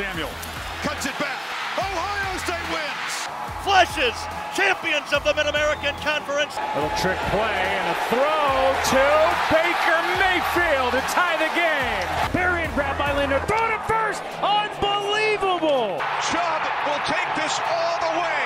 Samuel 0.00 0.32
cuts 0.80 1.04
it 1.04 1.12
back. 1.20 1.36
Ohio 1.76 2.32
State 2.40 2.68
wins. 2.72 3.12
Flashes, 3.60 4.16
champions 4.56 5.12
of 5.12 5.20
the 5.28 5.34
Mid-American 5.36 5.92
Conference. 6.00 6.56
Little 6.72 6.88
trick 6.96 7.20
play 7.28 7.60
and 7.68 7.84
a 7.84 7.98
throw 8.08 8.48
to 8.96 9.04
Baker 9.52 10.00
Mayfield 10.16 10.96
to 10.96 11.04
tie 11.12 11.36
the 11.36 11.52
game. 11.52 12.32
Barry 12.32 12.64
and 12.64 12.72
grab 12.72 12.96
by 12.96 13.12
Lindor. 13.12 13.44
Throw 13.44 13.60
to 13.60 13.76
first. 13.84 14.24
Unbelievable. 14.40 16.00
Chubb 16.32 16.62
will 16.88 17.04
take 17.04 17.28
this 17.36 17.60
all 17.68 18.00
the 18.00 18.24
way. 18.24 18.44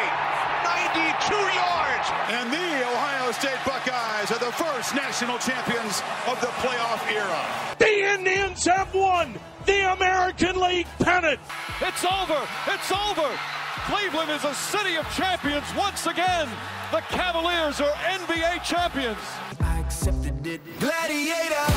92 0.66 1.38
yards. 1.38 2.06
And 2.34 2.50
the 2.50 2.70
Ohio 2.82 3.30
State 3.30 3.62
Buckeyes 3.62 4.34
are 4.34 4.42
the 4.42 4.50
first 4.58 4.90
national 4.98 5.38
champions 5.38 6.02
of 6.26 6.34
the 6.42 6.50
playoff 6.66 6.98
era. 7.06 7.46
The 7.78 8.10
Indians 8.18 8.66
have 8.66 8.92
won 8.92 9.38
the 9.66 9.92
American 9.92 10.60
League 10.60 10.86
pennant. 10.98 11.40
It's 11.80 12.04
over. 12.04 12.40
It's 12.68 12.92
over. 12.92 13.28
Cleveland 13.86 14.30
is 14.30 14.44
a 14.44 14.54
city 14.54 14.96
of 14.96 15.04
champions 15.14 15.64
once 15.76 16.06
again. 16.06 16.48
The 16.90 17.00
Cavaliers 17.10 17.80
are 17.80 17.92
NBA 18.20 18.62
champions. 18.64 19.18
I 19.60 19.80
accepted 19.80 20.46
it. 20.46 20.60
Gladiator, 20.78 21.54
gladiator, 21.54 21.73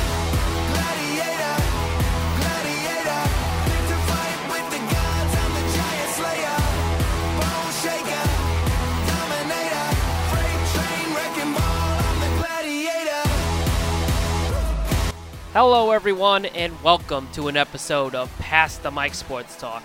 Hello, 15.60 15.90
everyone, 15.90 16.46
and 16.46 16.84
welcome 16.84 17.28
to 17.34 17.48
an 17.48 17.58
episode 17.58 18.14
of 18.14 18.32
Past 18.38 18.84
the 18.84 18.92
Mic 18.92 19.16
Sports 19.16 19.56
Talk. 19.56 19.82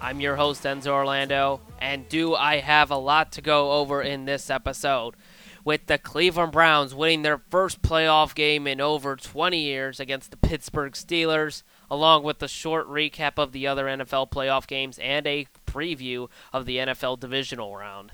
I'm 0.00 0.20
your 0.20 0.36
host, 0.36 0.62
Enzo 0.62 0.92
Orlando, 0.92 1.60
and 1.80 2.08
do 2.08 2.36
I 2.36 2.58
have 2.58 2.92
a 2.92 2.96
lot 2.96 3.32
to 3.32 3.42
go 3.42 3.72
over 3.72 4.00
in 4.00 4.24
this 4.24 4.50
episode? 4.50 5.16
With 5.64 5.86
the 5.86 5.98
Cleveland 5.98 6.52
Browns 6.52 6.94
winning 6.94 7.22
their 7.22 7.38
first 7.50 7.82
playoff 7.82 8.36
game 8.36 8.68
in 8.68 8.80
over 8.80 9.16
20 9.16 9.58
years 9.58 9.98
against 9.98 10.30
the 10.30 10.36
Pittsburgh 10.36 10.92
Steelers, 10.92 11.64
along 11.90 12.22
with 12.22 12.40
a 12.40 12.46
short 12.46 12.88
recap 12.88 13.32
of 13.36 13.50
the 13.50 13.66
other 13.66 13.86
NFL 13.86 14.30
playoff 14.30 14.68
games 14.68 14.96
and 15.00 15.26
a 15.26 15.48
preview 15.66 16.28
of 16.52 16.66
the 16.66 16.76
NFL 16.76 17.18
divisional 17.18 17.76
round. 17.76 18.12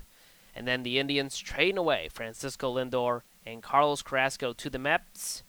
And 0.55 0.67
then 0.67 0.81
the 0.81 0.97
Indians 0.97 1.37
trading 1.37 1.77
away 1.77 2.09
Francisco 2.11 2.73
Lindor 2.73 3.21
and 3.45 3.61
Carlos 3.61 4.01
Carrasco 4.01 4.51
to 4.53 4.67
the 4.71 4.79
Mets 4.79 5.43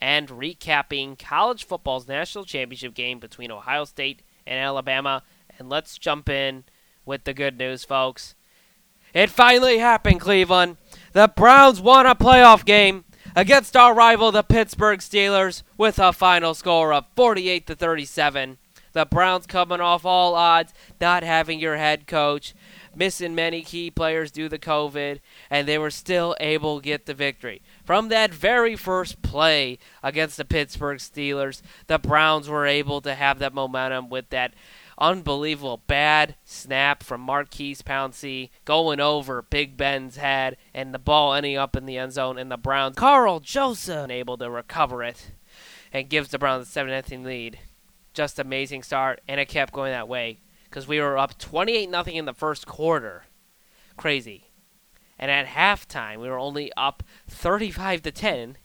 and 0.00 0.28
recapping 0.28 1.18
college 1.18 1.64
football's 1.64 2.08
national 2.08 2.44
championship 2.44 2.94
game 2.94 3.18
between 3.18 3.50
Ohio 3.50 3.84
State 3.84 4.22
and 4.46 4.58
Alabama. 4.58 5.22
And 5.58 5.68
let's 5.68 5.98
jump 5.98 6.28
in 6.28 6.64
with 7.04 7.24
the 7.24 7.34
good 7.34 7.58
news, 7.58 7.84
folks. 7.84 8.34
It 9.12 9.28
finally 9.30 9.78
happened, 9.78 10.20
Cleveland. 10.20 10.76
The 11.12 11.28
Browns 11.28 11.80
won 11.80 12.06
a 12.06 12.14
playoff 12.14 12.64
game 12.64 13.04
against 13.34 13.76
our 13.76 13.94
rival, 13.94 14.32
the 14.32 14.42
Pittsburgh 14.42 15.00
Steelers, 15.00 15.62
with 15.76 15.98
a 15.98 16.12
final 16.12 16.54
score 16.54 16.92
of 16.92 17.06
48 17.16 17.66
to 17.66 17.74
37. 17.74 18.58
The 18.92 19.04
Browns 19.04 19.46
coming 19.46 19.80
off 19.80 20.04
all 20.04 20.34
odds, 20.34 20.72
not 21.00 21.22
having 21.22 21.60
your 21.60 21.76
head 21.76 22.06
coach, 22.06 22.54
missing 22.94 23.34
many 23.34 23.62
key 23.62 23.90
players 23.90 24.30
due 24.30 24.48
to 24.48 24.58
COVID, 24.58 25.20
and 25.48 25.66
they 25.66 25.78
were 25.78 25.90
still 25.90 26.36
able 26.40 26.80
to 26.80 26.84
get 26.84 27.06
the 27.06 27.14
victory. 27.14 27.62
From 27.84 28.08
that 28.08 28.32
very 28.32 28.76
first 28.76 29.22
play 29.22 29.78
against 30.02 30.36
the 30.36 30.44
Pittsburgh 30.44 30.98
Steelers, 30.98 31.62
the 31.86 31.98
Browns 31.98 32.48
were 32.48 32.66
able 32.66 33.00
to 33.02 33.14
have 33.14 33.38
that 33.38 33.54
momentum 33.54 34.08
with 34.08 34.30
that 34.30 34.54
unbelievable 34.98 35.82
bad 35.86 36.36
snap 36.44 37.02
from 37.02 37.22
Maurkice 37.22 37.80
Pouncey 37.80 38.50
going 38.66 39.00
over 39.00 39.40
Big 39.40 39.76
Ben's 39.76 40.16
head 40.16 40.58
and 40.74 40.92
the 40.92 40.98
ball 40.98 41.32
ending 41.32 41.56
up 41.56 41.74
in 41.74 41.86
the 41.86 41.96
end 41.96 42.12
zone 42.12 42.38
and 42.38 42.50
the 42.50 42.58
Browns 42.58 42.96
Karl 42.96 43.40
Joseph 43.40 44.10
able 44.10 44.36
to 44.36 44.50
recover 44.50 45.02
it 45.02 45.30
and 45.90 46.10
gives 46.10 46.28
the 46.28 46.38
Browns 46.38 46.68
a 46.68 46.70
7 46.70 47.02
0 47.02 47.22
lead. 47.22 47.58
Just 48.12 48.38
amazing 48.38 48.82
start 48.82 49.22
and 49.26 49.40
it 49.40 49.48
kept 49.48 49.72
going 49.72 49.92
that 49.92 50.08
way 50.08 50.40
because 50.70 50.88
we 50.88 51.00
were 51.00 51.18
up 51.18 51.36
28 51.38 51.90
nothing 51.90 52.16
in 52.16 52.24
the 52.24 52.32
first 52.32 52.66
quarter. 52.66 53.24
Crazy. 53.96 54.46
And 55.18 55.30
at 55.30 55.46
halftime 55.46 56.20
we 56.20 56.28
were 56.28 56.38
only 56.38 56.72
up 56.76 57.02
35 57.28 58.02
to 58.02 58.12
10 58.12 58.56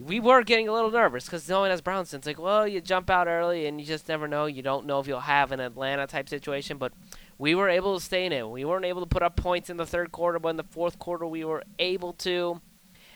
we 0.00 0.18
were 0.18 0.42
getting 0.42 0.66
a 0.66 0.72
little 0.72 0.90
nervous 0.90 1.26
because 1.26 1.48
knowing 1.48 1.70
as 1.70 1.82
Browns, 1.82 2.14
it's 2.14 2.26
like, 2.26 2.38
well, 2.38 2.66
you 2.66 2.80
jump 2.80 3.10
out 3.10 3.28
early 3.28 3.66
and 3.66 3.78
you 3.78 3.86
just 3.86 4.08
never 4.08 4.26
know. 4.26 4.46
You 4.46 4.62
don't 4.62 4.86
know 4.86 4.98
if 4.98 5.06
you'll 5.06 5.20
have 5.20 5.52
an 5.52 5.60
Atlanta 5.60 6.06
type 6.06 6.28
situation, 6.28 6.78
but 6.78 6.92
we 7.36 7.54
were 7.54 7.68
able 7.68 7.98
to 7.98 8.04
stay 8.04 8.24
in 8.24 8.32
it. 8.32 8.48
We 8.48 8.64
weren't 8.64 8.86
able 8.86 9.02
to 9.02 9.06
put 9.06 9.22
up 9.22 9.36
points 9.36 9.68
in 9.68 9.76
the 9.76 9.86
third 9.86 10.10
quarter, 10.10 10.38
but 10.38 10.48
in 10.50 10.56
the 10.56 10.64
fourth 10.64 10.98
quarter, 10.98 11.26
we 11.26 11.44
were 11.44 11.62
able 11.78 12.14
to 12.14 12.60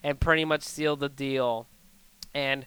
and 0.03 0.21
pretty 0.21 0.45
much 0.45 0.63
seal 0.63 0.97
the 0.97 1.09
deal. 1.09 1.67
And 2.35 2.67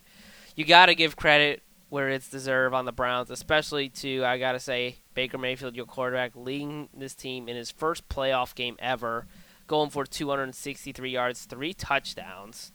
you 0.56 0.66
got 0.66 0.88
to 0.88 0.96
give 0.96 1.16
credit 1.16 1.62
where 1.90 2.10
it's 2.10 2.30
deserved 2.30 2.76
on 2.76 2.86
the 2.86 2.92
Browns, 2.92 3.32
especially 3.32 3.90
to, 3.90 4.26
I 4.26 4.38
got 4.38 4.54
to 4.54 4.60
say, 4.60 4.98
Baker 5.14 5.38
Mayfield, 5.38 5.76
your 5.76 5.86
quarterback, 5.86 6.36
leading 6.36 6.90
this 6.94 7.16
team 7.16 7.48
in 7.48 7.56
his 7.56 7.72
first 7.72 8.10
playoff 8.10 8.54
game 8.54 8.76
ever, 8.80 9.26
going 9.68 9.90
for 9.90 10.06
263 10.06 11.10
yards, 11.10 11.46
three 11.46 11.74
touchdowns. 11.74 12.72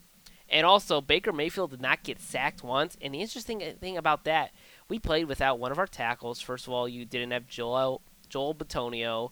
And 0.48 0.66
also, 0.66 1.00
Baker 1.00 1.32
Mayfield 1.32 1.70
did 1.70 1.80
not 1.80 2.02
get 2.02 2.20
sacked 2.20 2.62
once. 2.62 2.96
And 3.00 3.14
the 3.14 3.20
interesting 3.20 3.62
thing 3.80 3.96
about 3.96 4.24
that, 4.24 4.52
we 4.88 4.98
played 4.98 5.26
without 5.26 5.58
one 5.58 5.72
of 5.72 5.78
our 5.78 5.86
tackles. 5.86 6.40
First 6.40 6.66
of 6.66 6.72
all, 6.72 6.88
you 6.88 7.04
didn't 7.04 7.30
have 7.30 7.48
Joel 7.48 8.02
Joel 8.28 8.54
Bitonio 8.54 9.30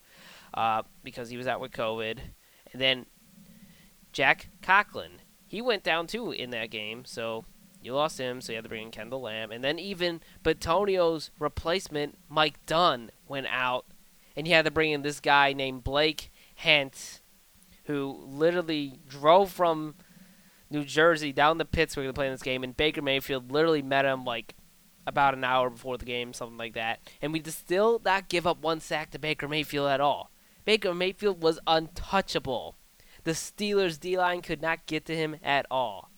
uh, 0.54 0.82
because 1.02 1.30
he 1.30 1.36
was 1.36 1.46
out 1.46 1.60
with 1.60 1.72
COVID, 1.72 2.18
and 2.72 2.80
then 2.80 3.06
Jack 4.12 4.48
Conklin. 4.62 5.22
He 5.46 5.60
went 5.60 5.82
down 5.82 6.06
too 6.06 6.32
in 6.32 6.50
that 6.50 6.70
game, 6.70 7.04
so 7.04 7.44
you 7.82 7.94
lost 7.94 8.18
him. 8.18 8.40
So 8.40 8.52
you 8.52 8.56
had 8.56 8.64
to 8.64 8.68
bring 8.68 8.86
in 8.86 8.90
Kendall 8.90 9.22
Lamb, 9.22 9.50
and 9.50 9.62
then 9.64 9.78
even 9.78 10.20
Bitonio's 10.44 11.30
replacement, 11.38 12.18
Mike 12.28 12.64
Dunn, 12.66 13.10
went 13.28 13.46
out, 13.48 13.86
and 14.36 14.46
you 14.46 14.54
had 14.54 14.64
to 14.64 14.70
bring 14.70 14.92
in 14.92 15.02
this 15.02 15.20
guy 15.20 15.52
named 15.52 15.84
Blake 15.84 16.30
Hance, 16.56 17.20
who 17.84 18.22
literally 18.26 18.98
drove 19.08 19.50
from 19.50 19.94
New 20.70 20.84
Jersey 20.84 21.32
down 21.32 21.58
to 21.58 21.64
Pittsburgh 21.64 22.06
to 22.06 22.12
play 22.12 22.26
in 22.26 22.32
this 22.32 22.42
game, 22.42 22.62
and 22.62 22.76
Baker 22.76 23.02
Mayfield 23.02 23.50
literally 23.50 23.82
met 23.82 24.04
him 24.04 24.24
like 24.24 24.54
about 25.06 25.34
an 25.34 25.44
hour 25.44 25.70
before 25.70 25.98
the 25.98 26.04
game, 26.04 26.32
something 26.32 26.58
like 26.58 26.74
that. 26.74 27.00
And 27.20 27.32
we 27.32 27.42
still 27.44 28.00
not 28.04 28.28
give 28.28 28.46
up 28.46 28.62
one 28.62 28.80
sack 28.80 29.10
to 29.10 29.18
Baker 29.18 29.48
Mayfield 29.48 29.88
at 29.88 30.00
all. 30.00 30.30
Baker 30.64 30.94
Mayfield 30.94 31.42
was 31.42 31.58
untouchable. 31.66 32.76
The 33.24 33.32
Steelers' 33.32 33.98
D 33.98 34.16
line 34.16 34.42
could 34.42 34.62
not 34.62 34.86
get 34.86 35.04
to 35.06 35.16
him 35.16 35.36
at 35.42 35.66
all. 35.70 36.09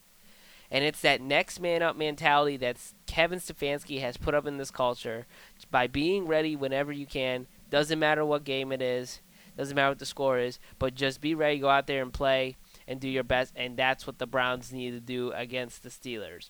And 0.73 0.83
it's 0.85 1.03
that 1.03 1.21
next 1.21 1.61
man 1.61 1.83
up 1.83 1.97
mentality 1.97 2.57
that 2.57 2.79
Kevin 3.07 3.39
Stefanski 3.39 4.01
has 4.01 4.17
put 4.17 4.35
up 4.35 4.47
in 4.47 4.57
this 4.57 4.71
culture 4.71 5.27
by 5.71 5.87
being 5.87 6.27
ready 6.27 6.57
whenever 6.57 6.91
you 6.91 7.05
can. 7.05 7.47
Doesn't 7.69 7.99
matter 7.99 8.25
what 8.25 8.45
game 8.45 8.73
it 8.73 8.81
is, 8.81 9.21
doesn't 9.55 9.77
matter 9.77 9.91
what 9.91 9.99
the 9.99 10.07
score 10.07 10.39
is, 10.39 10.59
but 10.79 10.95
just 10.95 11.21
be 11.21 11.35
ready, 11.35 11.59
go 11.59 11.69
out 11.69 11.87
there 11.87 12.01
and 12.01 12.11
play 12.11 12.57
and 12.89 12.99
do 12.99 13.09
your 13.09 13.23
best, 13.23 13.53
and 13.55 13.77
that's 13.77 14.07
what 14.07 14.19
the 14.19 14.27
Browns 14.27 14.73
need 14.73 14.93
to 14.93 15.01
do 15.01 15.31
against 15.33 15.83
the 15.83 15.91
Steelers. 15.91 16.49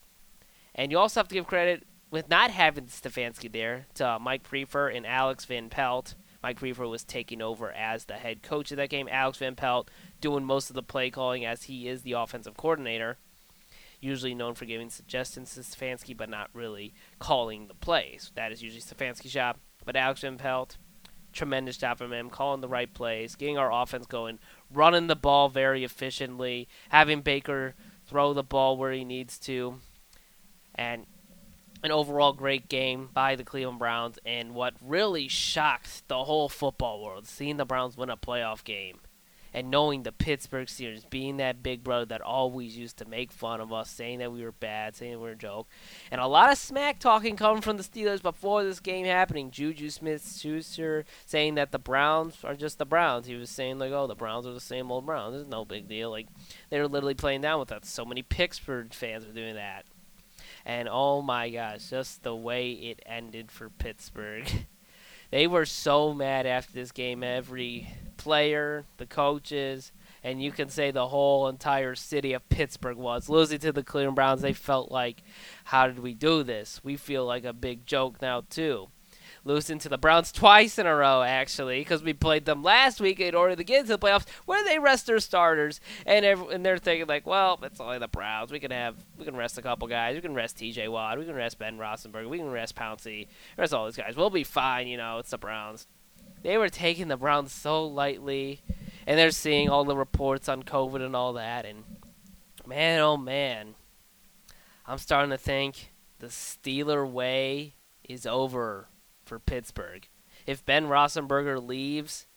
And 0.73 0.89
you 0.89 0.97
also 0.97 1.19
have 1.19 1.27
to 1.27 1.35
give 1.35 1.45
credit 1.45 1.83
with 2.09 2.29
not 2.29 2.49
having 2.49 2.85
Stefanski 2.85 3.51
there 3.51 3.87
to 3.95 4.07
uh, 4.07 4.19
Mike 4.19 4.49
Priefer 4.49 4.95
and 4.95 5.05
Alex 5.05 5.43
Van 5.43 5.69
Pelt. 5.69 6.15
Mike 6.41 6.59
Priefer 6.59 6.89
was 6.89 7.03
taking 7.03 7.41
over 7.41 7.73
as 7.73 8.05
the 8.05 8.13
head 8.13 8.41
coach 8.41 8.71
of 8.71 8.77
that 8.77 8.89
game. 8.89 9.09
Alex 9.11 9.39
Van 9.39 9.55
Pelt 9.55 9.91
doing 10.21 10.45
most 10.45 10.69
of 10.69 10.75
the 10.75 10.83
play 10.83 11.09
calling 11.09 11.45
as 11.45 11.63
he 11.63 11.89
is 11.89 12.03
the 12.03 12.13
offensive 12.13 12.55
coordinator, 12.55 13.17
usually 14.03 14.35
known 14.35 14.55
for 14.55 14.65
giving 14.65 14.89
suggestions 14.89 15.53
to 15.53 15.61
Stefanski, 15.61 16.15
but 16.15 16.29
not 16.29 16.49
really 16.53 16.93
calling 17.19 17.67
the 17.67 17.73
plays. 17.73 18.31
That 18.35 18.51
is 18.51 18.61
usually 18.61 18.81
Stefanski's 18.81 19.31
job. 19.31 19.57
But 19.85 19.95
Alex 19.95 20.21
Van 20.21 20.37
Pelt, 20.37 20.77
tremendous 21.31 21.77
job 21.77 21.97
from 21.97 22.13
him, 22.13 22.29
calling 22.29 22.61
the 22.61 22.67
right 22.67 22.93
plays, 22.93 23.35
getting 23.35 23.57
our 23.57 23.71
offense 23.71 24.05
going, 24.05 24.39
running 24.71 25.07
the 25.07 25.15
ball 25.15 25.49
very 25.49 25.83
efficiently, 25.83 26.67
having 26.89 27.21
Baker 27.21 27.75
throw 28.05 28.33
the 28.33 28.43
ball 28.43 28.77
where 28.77 28.91
he 28.91 29.03
needs 29.03 29.39
to, 29.39 29.79
and 30.75 31.05
an 31.83 31.91
overall 31.91 32.33
great 32.33 32.69
game 32.69 33.09
by 33.13 33.35
the 33.35 33.43
Cleveland 33.43 33.79
Browns. 33.79 34.17
And 34.25 34.53
what 34.53 34.75
really 34.81 35.27
shocked 35.27 36.07
the 36.07 36.23
whole 36.23 36.47
football 36.49 37.03
world, 37.03 37.27
seeing 37.27 37.57
the 37.57 37.65
Browns 37.65 37.97
win 37.97 38.09
a 38.09 38.17
playoff 38.17 38.63
game 38.63 38.99
and 39.53 39.69
knowing 39.69 40.03
the 40.03 40.11
Pittsburgh 40.11 40.67
Steelers 40.67 41.07
being 41.09 41.37
that 41.37 41.61
big 41.61 41.83
brother 41.83 42.05
that 42.05 42.21
always 42.21 42.75
used 42.75 42.97
to 42.97 43.05
make 43.05 43.31
fun 43.31 43.61
of 43.61 43.71
us, 43.71 43.89
saying 43.89 44.19
that 44.19 44.31
we 44.31 44.43
were 44.43 44.51
bad, 44.51 44.95
saying 44.95 45.13
we 45.13 45.17
were 45.17 45.31
a 45.31 45.35
joke, 45.35 45.67
and 46.11 46.19
a 46.19 46.27
lot 46.27 46.51
of 46.51 46.57
smack 46.57 46.99
talking 46.99 47.35
coming 47.35 47.61
from 47.61 47.77
the 47.77 47.83
Steelers 47.83 48.21
before 48.21 48.63
this 48.63 48.79
game 48.79 49.05
happening. 49.05 49.51
Juju 49.51 49.89
Smith-Schuster 49.89 51.05
saying 51.25 51.55
that 51.55 51.71
the 51.71 51.79
Browns 51.79 52.37
are 52.43 52.55
just 52.55 52.79
the 52.79 52.85
Browns. 52.85 53.27
He 53.27 53.35
was 53.35 53.49
saying 53.49 53.79
like, 53.79 53.91
"Oh, 53.91 54.07
the 54.07 54.15
Browns 54.15 54.47
are 54.47 54.53
the 54.53 54.59
same 54.59 54.91
old 54.91 55.05
Browns. 55.05 55.35
It's 55.35 55.49
no 55.49 55.65
big 55.65 55.87
deal." 55.87 56.09
Like 56.09 56.27
they 56.69 56.79
were 56.79 56.87
literally 56.87 57.13
playing 57.13 57.41
down 57.41 57.59
with 57.59 57.71
us. 57.71 57.89
So 57.89 58.05
many 58.05 58.23
Pittsburgh 58.23 58.93
fans 58.93 59.25
were 59.25 59.33
doing 59.33 59.55
that, 59.55 59.85
and 60.65 60.89
oh 60.91 61.21
my 61.21 61.49
gosh, 61.49 61.89
just 61.89 62.23
the 62.23 62.35
way 62.35 62.71
it 62.71 63.01
ended 63.05 63.51
for 63.51 63.69
Pittsburgh. 63.69 64.47
They 65.33 65.47
were 65.47 65.65
so 65.65 66.13
mad 66.13 66.45
after 66.45 66.73
this 66.73 66.91
game. 66.91 67.23
Every 67.23 67.91
player, 68.23 68.85
the 68.97 69.05
coaches, 69.05 69.91
and 70.23 70.41
you 70.41 70.51
can 70.51 70.69
say 70.69 70.91
the 70.91 71.09
whole 71.09 71.47
entire 71.47 71.95
city 71.95 72.33
of 72.33 72.47
Pittsburgh 72.49 72.97
was 72.97 73.27
losing 73.27 73.59
to 73.59 73.71
the 73.71 73.83
Cleveland 73.83 74.15
Browns. 74.15 74.41
They 74.41 74.53
felt 74.53 74.91
like, 74.91 75.21
how 75.65 75.87
did 75.87 75.99
we 75.99 76.13
do 76.13 76.43
this? 76.43 76.79
We 76.83 76.95
feel 76.95 77.25
like 77.25 77.43
a 77.43 77.53
big 77.53 77.85
joke 77.85 78.21
now 78.21 78.43
too 78.49 78.89
losing 79.45 79.79
to 79.79 79.89
the 79.89 79.97
Browns 79.97 80.31
twice 80.31 80.79
in 80.79 80.85
a 80.85 80.95
row, 80.95 81.21
actually, 81.21 81.81
because 81.81 82.03
we 82.03 82.13
played 82.13 82.45
them 82.45 82.63
last 82.63 83.01
week 83.01 83.19
in 83.19 83.35
order 83.35 83.55
to 83.55 83.63
get 83.63 83.81
into 83.81 83.91
the 83.91 83.99
playoffs, 83.99 84.27
where 84.45 84.63
they 84.63 84.79
rest 84.79 85.07
their 85.07 85.19
starters, 85.19 85.81
and 86.05 86.25
every, 86.25 86.53
and 86.53 86.65
they're 86.65 86.77
thinking 86.77 87.07
like, 87.07 87.27
well, 87.27 87.59
it's 87.63 87.79
only 87.79 87.99
the 87.99 88.07
Browns. 88.07 88.51
We 88.51 88.59
can 88.59 88.71
have 88.71 88.95
we 89.17 89.25
can 89.25 89.35
rest 89.35 89.57
a 89.57 89.61
couple 89.61 89.87
guys. 89.87 90.15
We 90.15 90.21
can 90.21 90.33
rest 90.33 90.57
T.J. 90.57 90.87
Watt. 90.87 91.17
We 91.19 91.25
can 91.25 91.35
rest 91.35 91.59
Ben 91.59 91.77
Roethlisberger. 91.77 92.29
We 92.29 92.37
can 92.37 92.51
rest 92.51 92.75
Pouncey. 92.75 93.27
Rest 93.57 93.73
all 93.73 93.85
these 93.85 93.97
guys. 93.97 94.15
We'll 94.15 94.29
be 94.29 94.43
fine. 94.43 94.87
You 94.87 94.97
know, 94.97 95.19
it's 95.19 95.31
the 95.31 95.37
Browns. 95.37 95.87
They 96.43 96.57
were 96.57 96.69
taking 96.69 97.07
the 97.07 97.17
Browns 97.17 97.53
so 97.53 97.85
lightly, 97.85 98.61
and 99.07 99.17
they're 99.17 99.31
seeing 99.31 99.69
all 99.69 99.85
the 99.85 99.95
reports 99.95 100.49
on 100.49 100.63
COVID 100.63 101.03
and 101.03 101.15
all 101.15 101.33
that, 101.33 101.65
and 101.65 101.83
man, 102.67 102.99
oh 102.99 103.17
man, 103.17 103.75
I'm 104.85 104.97
starting 104.97 105.31
to 105.31 105.37
think 105.37 105.91
the 106.19 106.27
Steeler 106.27 107.09
way 107.09 107.75
is 108.03 108.25
over 108.25 108.87
for 109.23 109.39
Pittsburgh. 109.39 110.07
If 110.45 110.65
Ben 110.65 110.87
Roethlisberger 110.87 111.65
leaves 111.65 112.27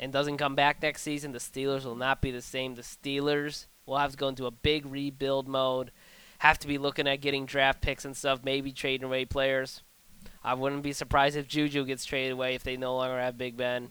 and 0.00 0.12
doesn't 0.12 0.38
come 0.38 0.54
back 0.54 0.80
next 0.80 1.02
season, 1.02 1.32
the 1.32 1.38
Steelers 1.38 1.84
will 1.84 1.96
not 1.96 2.22
be 2.22 2.30
the 2.30 2.40
same. 2.40 2.74
The 2.74 2.82
Steelers 2.82 3.66
will 3.84 3.98
have 3.98 4.12
to 4.12 4.16
go 4.16 4.28
into 4.28 4.46
a 4.46 4.50
big 4.50 4.86
rebuild 4.86 5.48
mode, 5.48 5.90
have 6.38 6.58
to 6.60 6.68
be 6.68 6.78
looking 6.78 7.06
at 7.06 7.20
getting 7.20 7.44
draft 7.44 7.82
picks 7.82 8.06
and 8.06 8.16
stuff, 8.16 8.40
maybe 8.42 8.72
trading 8.72 9.04
away 9.04 9.26
players. 9.26 9.82
I 10.42 10.54
wouldn't 10.54 10.82
be 10.82 10.92
surprised 10.92 11.36
if 11.36 11.48
Juju 11.48 11.84
gets 11.84 12.04
traded 12.04 12.32
away 12.32 12.54
if 12.54 12.62
they 12.62 12.76
no 12.76 12.96
longer 12.96 13.20
have 13.20 13.36
Big 13.36 13.56
Ben. 13.56 13.90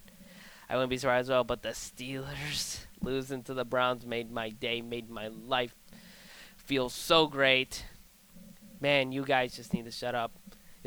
I 0.70 0.76
wouldn't 0.76 0.90
be 0.90 0.98
surprised 0.98 1.30
at 1.30 1.36
all. 1.36 1.44
But 1.44 1.62
the 1.62 1.70
Steelers 1.70 2.86
losing 3.02 3.44
to 3.44 3.54
the 3.54 3.66
Browns 3.66 4.06
made 4.06 4.32
my 4.32 4.50
day, 4.50 4.82
made 4.82 5.10
my 5.10 5.28
life 5.28 5.76
feel 6.56 6.90
so 6.90 7.28
great. 7.28 7.86
Man, 8.80 9.12
you 9.12 9.24
guys 9.24 9.56
just 9.56 9.74
need 9.74 9.86
to 9.86 9.92
shut 9.92 10.16
up 10.16 10.32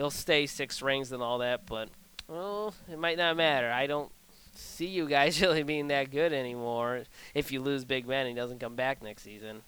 you'll 0.00 0.10
stay 0.10 0.46
six 0.46 0.80
rings 0.80 1.12
and 1.12 1.22
all 1.22 1.36
that, 1.38 1.66
but 1.66 1.90
well, 2.26 2.72
it 2.90 2.98
might 2.98 3.18
not 3.18 3.36
matter. 3.36 3.70
I 3.70 3.86
don't 3.86 4.10
see 4.54 4.86
you 4.86 5.06
guys 5.06 5.40
really 5.42 5.62
being 5.62 5.88
that 5.88 6.10
good 6.10 6.32
anymore 6.32 7.02
if 7.34 7.52
you 7.52 7.60
lose 7.60 7.84
Big 7.84 8.06
Ben 8.06 8.20
and 8.20 8.28
he 8.30 8.34
doesn't 8.34 8.60
come 8.60 8.76
back 8.76 9.02
next 9.02 9.24
season. 9.24 9.60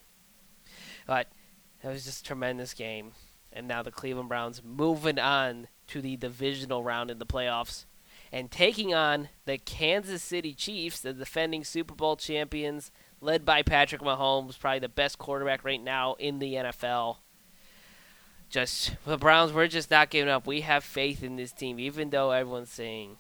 But 1.07 1.29
that 1.83 1.93
was 1.93 2.07
just 2.07 2.23
a 2.23 2.25
tremendous 2.25 2.73
game. 2.73 3.13
And 3.53 3.69
now 3.69 3.83
the 3.83 3.91
Cleveland 3.91 4.29
Browns 4.29 4.63
moving 4.65 5.19
on 5.19 5.69
to 5.89 6.01
the 6.01 6.17
divisional 6.17 6.83
round 6.83 7.11
in 7.11 7.19
the 7.19 7.27
playoffs 7.27 7.85
and 8.33 8.51
taking 8.51 8.95
on 8.95 9.29
the 9.45 9.59
Kansas 9.59 10.23
City 10.23 10.55
Chiefs, 10.55 11.01
the 11.01 11.13
defending 11.13 11.65
Super 11.65 11.95
Bowl 11.95 12.17
champions, 12.17 12.91
led 13.21 13.45
by 13.45 13.63
Patrick 13.63 14.01
Mahomes, 14.01 14.59
probably 14.59 14.79
the 14.79 14.89
best 14.89 15.19
quarterback 15.19 15.65
right 15.65 15.83
now 15.83 16.15
in 16.15 16.39
the 16.39 16.55
NFL 16.55 17.19
just 18.53 18.95
the 19.07 19.17
Browns, 19.17 19.53
we're 19.53 19.67
just 19.67 19.91
not 19.91 20.11
giving 20.11 20.29
up. 20.29 20.47
We 20.47 20.61
have 20.61 20.85
faith 20.85 21.23
in 21.25 21.37
this 21.37 21.53
team, 21.53 21.81
even 21.81 22.11
though 22.11 22.31
everyone's 22.31 22.71
saying, 22.71 23.17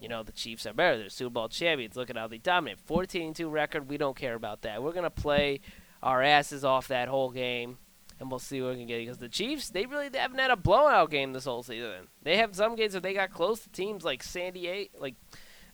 you 0.00 0.08
know, 0.08 0.22
the 0.22 0.32
Chiefs 0.32 0.64
are 0.64 0.72
better. 0.72 0.96
They're 0.96 1.08
Super 1.08 1.30
Bowl 1.30 1.48
champions. 1.48 1.96
Look 1.96 2.08
at 2.08 2.16
how 2.16 2.28
they 2.28 2.38
dominate. 2.38 2.78
14 2.80 3.34
2 3.34 3.50
record. 3.50 3.90
We 3.90 3.98
don't 3.98 4.16
care 4.16 4.34
about 4.34 4.62
that. 4.62 4.82
We're 4.82 4.92
gonna 4.92 5.10
play 5.10 5.60
our 6.02 6.22
asses 6.22 6.64
off 6.64 6.88
that 6.88 7.08
whole 7.08 7.30
game, 7.30 7.78
and 8.18 8.30
we'll 8.30 8.38
see 8.38 8.60
what 8.62 8.72
we 8.72 8.78
can 8.78 8.86
get. 8.86 8.98
Because 8.98 9.18
the 9.18 9.28
Chiefs, 9.28 9.70
they 9.70 9.86
really 9.86 10.08
they 10.08 10.18
haven't 10.18 10.38
had 10.38 10.50
a 10.50 10.56
blowout 10.56 11.10
game 11.10 11.32
this 11.32 11.44
whole 11.44 11.62
season. 11.62 12.08
They 12.22 12.36
have 12.38 12.54
some 12.54 12.76
games 12.76 12.94
where 12.94 13.00
they 13.00 13.14
got 13.14 13.32
close 13.32 13.60
to 13.60 13.68
teams 13.70 14.04
like 14.04 14.22
San 14.22 14.52
Diego, 14.52 14.90
like, 14.98 15.14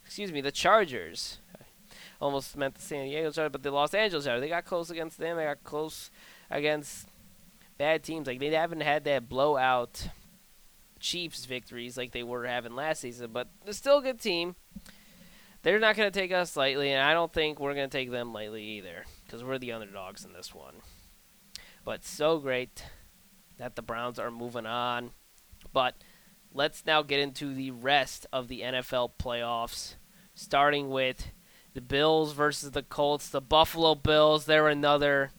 excuse 0.05 0.31
me, 0.31 0.41
the 0.41 0.51
Chargers. 0.51 1.39
Almost 2.19 2.55
meant 2.55 2.75
the 2.75 2.81
San 2.81 3.05
Diego 3.05 3.31
Chargers, 3.31 3.51
but 3.51 3.63
the 3.63 3.71
Los 3.71 3.93
Angeles 3.93 4.25
Chargers. 4.25 4.41
They 4.41 4.49
got 4.49 4.65
close 4.65 4.89
against 4.89 5.17
them. 5.17 5.37
They 5.37 5.43
got 5.43 5.63
close 5.63 6.09
against 6.49 7.07
bad 7.77 8.03
teams. 8.03 8.27
Like 8.27 8.39
they 8.39 8.49
haven't 8.49 8.81
had 8.81 9.03
that 9.05 9.27
blowout 9.27 10.09
Chiefs 10.99 11.45
victories 11.45 11.97
like 11.97 12.11
they 12.11 12.23
were 12.23 12.45
having 12.45 12.75
last 12.75 13.01
season, 13.01 13.31
but 13.33 13.49
they're 13.65 13.73
still 13.73 13.99
a 13.99 14.01
good 14.01 14.21
team. 14.21 14.55
They're 15.63 15.79
not 15.79 15.95
going 15.95 16.11
to 16.11 16.19
take 16.19 16.33
us 16.33 16.57
lightly, 16.57 16.91
and 16.91 17.01
I 17.01 17.13
don't 17.13 17.31
think 17.31 17.59
we're 17.59 17.73
going 17.73 17.89
to 17.89 17.97
take 17.97 18.11
them 18.11 18.33
lightly 18.33 18.63
either 18.63 19.05
because 19.25 19.43
we're 19.43 19.57
the 19.57 19.71
underdogs 19.71 20.25
in 20.25 20.33
this 20.33 20.53
one. 20.53 20.75
But 21.83 22.05
so 22.05 22.39
great 22.39 22.85
that 23.57 23.75
the 23.75 23.81
Browns 23.81 24.19
are 24.19 24.31
moving 24.31 24.65
on. 24.65 25.11
But 25.71 25.95
let's 26.53 26.85
now 26.85 27.01
get 27.01 27.19
into 27.19 27.53
the 27.53 27.71
rest 27.71 28.25
of 28.31 28.47
the 28.47 28.61
NFL 28.61 29.11
playoffs, 29.19 29.95
starting 30.33 30.89
with 30.89 31.31
the 31.73 31.81
Bills 31.81 32.33
versus 32.33 32.71
the 32.71 32.83
Colts. 32.83 33.29
The 33.29 33.41
Buffalo 33.41 33.95
Bills, 33.95 34.45
they're 34.45 34.67
another 34.67 35.31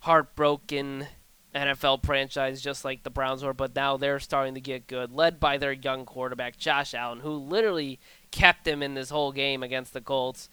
heartbroken 0.00 1.06
NFL 1.54 2.04
franchise, 2.04 2.60
just 2.60 2.84
like 2.84 3.02
the 3.02 3.10
Browns 3.10 3.42
were, 3.42 3.54
but 3.54 3.74
now 3.74 3.96
they're 3.96 4.20
starting 4.20 4.54
to 4.54 4.60
get 4.60 4.86
good, 4.86 5.12
led 5.12 5.40
by 5.40 5.56
their 5.56 5.72
young 5.72 6.04
quarterback, 6.04 6.56
Josh 6.56 6.94
Allen, 6.94 7.20
who 7.20 7.32
literally 7.32 7.98
kept 8.30 8.64
them 8.64 8.82
in 8.82 8.94
this 8.94 9.10
whole 9.10 9.32
game 9.32 9.62
against 9.62 9.92
the 9.92 10.00
Colts. 10.00 10.48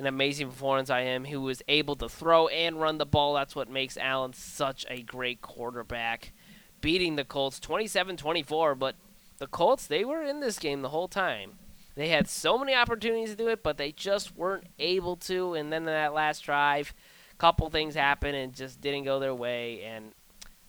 An 0.00 0.06
amazing 0.06 0.48
performance 0.48 0.88
I 0.88 1.02
am, 1.02 1.26
who 1.26 1.42
was 1.42 1.60
able 1.68 1.94
to 1.96 2.08
throw 2.08 2.48
and 2.48 2.80
run 2.80 2.96
the 2.96 3.04
ball. 3.04 3.34
That's 3.34 3.54
what 3.54 3.68
makes 3.68 3.98
Allen 3.98 4.32
such 4.32 4.86
a 4.88 5.02
great 5.02 5.42
quarterback. 5.42 6.32
Beating 6.80 7.16
the 7.16 7.24
Colts 7.24 7.60
27 7.60 8.16
24, 8.16 8.74
but 8.76 8.96
the 9.36 9.46
Colts, 9.46 9.86
they 9.86 10.02
were 10.06 10.22
in 10.22 10.40
this 10.40 10.58
game 10.58 10.80
the 10.80 10.88
whole 10.88 11.06
time. 11.06 11.58
They 11.96 12.08
had 12.08 12.28
so 12.30 12.56
many 12.56 12.74
opportunities 12.74 13.28
to 13.28 13.36
do 13.36 13.48
it, 13.48 13.62
but 13.62 13.76
they 13.76 13.92
just 13.92 14.34
weren't 14.34 14.68
able 14.78 15.16
to. 15.16 15.52
And 15.52 15.70
then 15.70 15.84
that 15.84 16.14
last 16.14 16.44
drive, 16.44 16.94
a 17.32 17.36
couple 17.36 17.68
things 17.68 17.94
happened 17.94 18.36
and 18.36 18.54
just 18.54 18.80
didn't 18.80 19.04
go 19.04 19.20
their 19.20 19.34
way. 19.34 19.82
And 19.82 20.12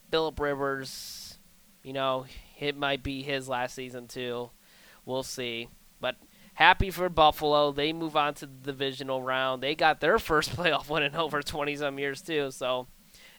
Philip 0.10 0.38
Rivers, 0.42 1.40
you 1.84 1.94
know, 1.94 2.26
it 2.60 2.76
might 2.76 3.02
be 3.02 3.24
his 3.24 3.48
last 3.48 3.76
season 3.76 4.10
too. 4.10 4.50
We'll 5.06 5.24
see. 5.24 5.70
Happy 6.54 6.92
for 6.92 7.10
Buffalo. 7.10 7.72
They 7.72 7.94
move 7.94 8.16
on 8.16 8.34
to 8.36 8.46
the 8.46 8.72
divisional 8.72 9.24
round. 9.24 9.64
They 9.64 9.76
got 9.76 10.00
their 10.00 10.20
first 10.20 10.52
playoff 10.56 10.90
win 10.90 11.04
in 11.04 11.16
over 11.16 11.42
20 11.42 11.76
some 11.76 11.98
years 11.98 12.22
too. 12.22 12.52
So 12.52 12.88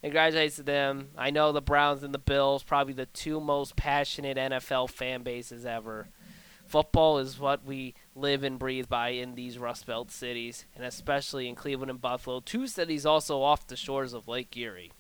congratulations 0.03 0.56
to 0.56 0.62
them. 0.62 1.09
I 1.17 1.31
know 1.31 1.53
the 1.53 1.61
Browns 1.61 2.03
and 2.03 2.14
the 2.14 2.19
Bills 2.19 2.62
probably 2.62 2.95
the 2.95 3.07
two 3.07 3.40
most 3.40 3.76
passionate 3.76 4.37
NFL 4.37 4.90
fan 4.90 5.23
bases 5.23 5.66
ever. 5.66 6.09
Football 6.66 7.19
is 7.19 7.38
what 7.38 7.66
we 7.66 7.95
live 8.14 8.42
and 8.45 8.59
breathe 8.59 8.88
by 8.88 9.11
in 9.11 9.35
these 9.35 9.59
Rust 9.59 9.87
Belt 9.87 10.11
cities, 10.11 10.64
and 10.75 10.87
especially 10.87 11.47
in 11.47 11.54
Cleveland 11.54 11.90
and 11.90 12.00
Buffalo, 12.00 12.40
two 12.40 12.66
cities 12.66 13.04
also 13.04 13.42
off 13.42 13.66
the 13.66 13.76
shores 13.76 14.14
of 14.14 14.26
Lake 14.26 14.57
Erie. 14.57 14.90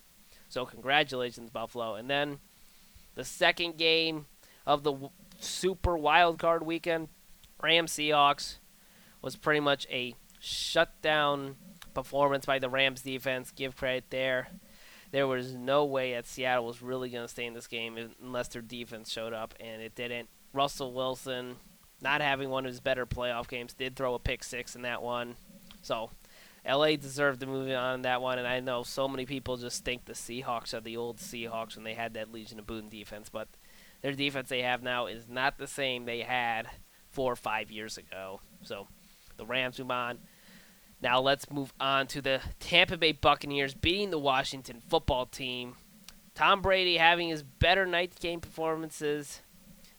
So 0.50 0.66
congratulations, 0.66 1.48
Buffalo. 1.48 1.94
And 1.94 2.10
then 2.10 2.40
the 3.14 3.24
second 3.24 3.78
game 3.78 4.26
of 4.66 4.82
the 4.82 4.94
super 5.40 5.96
wild 5.96 6.38
card 6.38 6.62
weekend, 6.62 7.08
Rams 7.62 7.92
Seahawks, 7.92 8.56
was 9.22 9.36
pretty 9.36 9.60
much 9.60 9.86
a 9.90 10.14
shutdown 10.40 11.56
performance 11.94 12.44
by 12.44 12.58
the 12.58 12.68
Rams 12.68 13.02
defense. 13.02 13.52
Give 13.52 13.76
credit 13.76 14.04
there. 14.10 14.48
There 15.12 15.26
was 15.26 15.54
no 15.54 15.84
way 15.84 16.14
that 16.14 16.26
Seattle 16.26 16.66
was 16.66 16.82
really 16.82 17.10
going 17.10 17.24
to 17.24 17.28
stay 17.28 17.46
in 17.46 17.54
this 17.54 17.66
game 17.66 17.98
unless 18.20 18.48
their 18.48 18.62
defense 18.62 19.10
showed 19.10 19.32
up, 19.32 19.54
and 19.60 19.80
it 19.82 19.94
didn't. 19.94 20.28
Russell 20.52 20.92
Wilson, 20.92 21.56
not 22.00 22.20
having 22.20 22.50
one 22.50 22.64
of 22.64 22.70
his 22.70 22.80
better 22.80 23.06
playoff 23.06 23.46
games, 23.46 23.74
did 23.74 23.94
throw 23.94 24.14
a 24.14 24.18
pick 24.18 24.42
six 24.42 24.74
in 24.74 24.82
that 24.82 25.02
one. 25.02 25.36
So 25.82 26.10
LA 26.66 26.96
deserved 26.96 27.40
to 27.40 27.46
move 27.46 27.70
on 27.70 28.02
that 28.02 28.22
one, 28.22 28.38
and 28.38 28.48
I 28.48 28.60
know 28.60 28.82
so 28.82 29.06
many 29.06 29.26
people 29.26 29.56
just 29.56 29.84
think 29.84 30.04
the 30.04 30.14
Seahawks 30.14 30.72
are 30.72 30.80
the 30.80 30.96
old 30.96 31.18
Seahawks 31.18 31.76
when 31.76 31.84
they 31.84 31.94
had 31.94 32.14
that 32.14 32.32
Legion 32.32 32.58
of 32.58 32.66
Boom 32.66 32.88
defense, 32.88 33.28
but 33.28 33.48
their 34.00 34.12
defense 34.12 34.48
they 34.48 34.62
have 34.62 34.82
now 34.82 35.06
is 35.06 35.28
not 35.28 35.58
the 35.58 35.66
same 35.66 36.04
they 36.04 36.20
had 36.20 36.68
four 37.12 37.32
or 37.32 37.36
five 37.36 37.70
years 37.70 37.98
ago. 37.98 38.40
So 38.62 38.88
the 39.36 39.46
Rams 39.46 39.78
move 39.78 39.90
on. 39.90 40.18
Now 41.00 41.20
let's 41.20 41.50
move 41.50 41.72
on 41.80 42.06
to 42.08 42.22
the 42.22 42.40
Tampa 42.60 42.96
Bay 42.96 43.12
Buccaneers 43.12 43.74
beating 43.74 44.10
the 44.10 44.18
Washington 44.18 44.80
football 44.80 45.26
team. 45.26 45.74
Tom 46.34 46.62
Brady 46.62 46.96
having 46.96 47.28
his 47.28 47.42
better 47.42 47.86
night 47.86 48.18
game 48.20 48.40
performances 48.40 49.42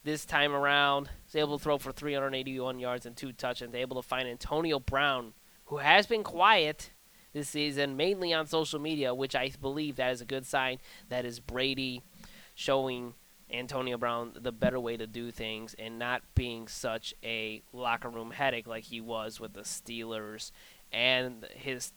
this 0.04 0.26
time 0.26 0.54
around. 0.54 1.10
He's 1.26 1.36
able 1.36 1.58
to 1.58 1.64
throw 1.64 1.78
for 1.78 1.92
381 1.92 2.80
yards 2.80 3.06
and 3.06 3.16
two 3.16 3.32
touchdowns. 3.32 3.76
Able 3.76 4.02
to 4.02 4.08
find 4.08 4.28
Antonio 4.28 4.80
Brown 4.80 5.34
who 5.66 5.78
has 5.78 6.06
been 6.08 6.24
quiet 6.24 6.92
this 7.34 7.50
season, 7.50 7.98
mainly 7.98 8.34
on 8.34 8.46
social 8.46 8.80
media, 8.80 9.14
which 9.14 9.36
I 9.36 9.52
believe 9.60 9.96
that 9.96 10.12
is 10.12 10.22
a 10.22 10.26
good 10.26 10.46
sign. 10.46 10.78
That 11.10 11.26
is 11.26 11.40
Brady 11.40 12.04
showing 12.56 13.16
Antonio 13.54 13.98
Brown 13.98 14.34
the 14.40 14.52
better 14.52 14.80
way 14.80 14.98
to 14.98 15.06
do 15.06 15.32
things 15.32 15.76
and 15.78 16.00
not 16.00 16.24
being 16.34 16.68
such 16.68 17.14
a 17.24 17.62
locker 17.72 18.10
room 18.10 18.32
headache 18.32 18.68
like 18.68 18.86
he 18.86 19.00
was 19.00 19.40
with 19.40 19.54
the 19.54 19.62
Steelers 19.62 20.52
and 20.92 21.46
his 21.54 21.94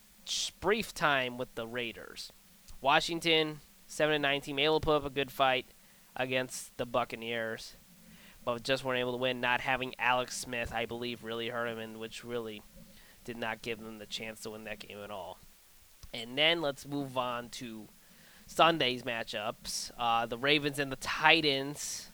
brief 0.61 0.93
time 0.93 1.39
with 1.39 1.55
the 1.55 1.67
Raiders. 1.67 2.33
Washington, 2.81 3.61
7 3.87 4.21
9 4.21 4.41
team, 4.41 4.59
able 4.59 4.81
to 4.81 4.85
put 4.85 4.97
up 4.97 5.05
a 5.07 5.11
good 5.11 5.31
fight 5.31 5.67
against 6.15 6.77
the 6.77 6.87
Buccaneers. 6.87 7.77
but 8.45 8.63
just 8.63 8.85
weren't 8.85 9.01
able 9.01 9.13
to 9.13 9.19
win. 9.19 9.41
Not 9.41 9.61
having 9.61 9.95
Alex 9.99 10.37
Smith, 10.37 10.73
I 10.73 10.87
believe, 10.87 11.25
really 11.25 11.49
hurt 11.49 11.67
him, 11.67 11.79
and 11.79 11.99
which 11.99 12.25
really 12.25 12.63
did 13.25 13.37
not 13.37 13.63
give 13.63 13.81
them 13.81 13.99
the 13.99 14.07
chance 14.07 14.41
to 14.41 14.51
win 14.51 14.65
that 14.65 14.79
game 14.79 14.99
at 15.03 15.11
all. 15.11 15.39
And 16.15 16.39
then 16.39 16.63
let's 16.63 16.87
move 16.87 17.19
on 17.19 17.49
to 17.51 17.89
Sunday's 18.47 19.03
matchups. 19.03 19.91
Uh, 19.99 20.27
the 20.27 20.39
Ravens 20.39 20.79
and 20.79 20.91
the 20.91 20.97
Titans. 20.97 22.09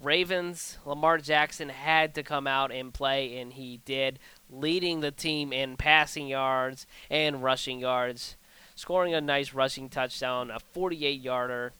Ravens, 0.00 0.78
Lamar 0.84 1.18
Jackson 1.18 1.68
had 1.70 2.14
to 2.14 2.22
come 2.22 2.46
out 2.46 2.70
and 2.70 2.94
play, 2.94 3.38
and 3.38 3.52
he 3.52 3.80
did, 3.84 4.20
leading 4.48 5.00
the 5.00 5.10
team 5.10 5.52
in 5.52 5.76
passing 5.76 6.28
yards 6.28 6.86
and 7.10 7.42
rushing 7.42 7.80
yards, 7.80 8.36
scoring 8.76 9.12
a 9.12 9.20
nice 9.20 9.52
rushing 9.52 9.88
touchdown, 9.88 10.52
a 10.52 10.60
48 10.60 11.20
yarder. 11.20 11.72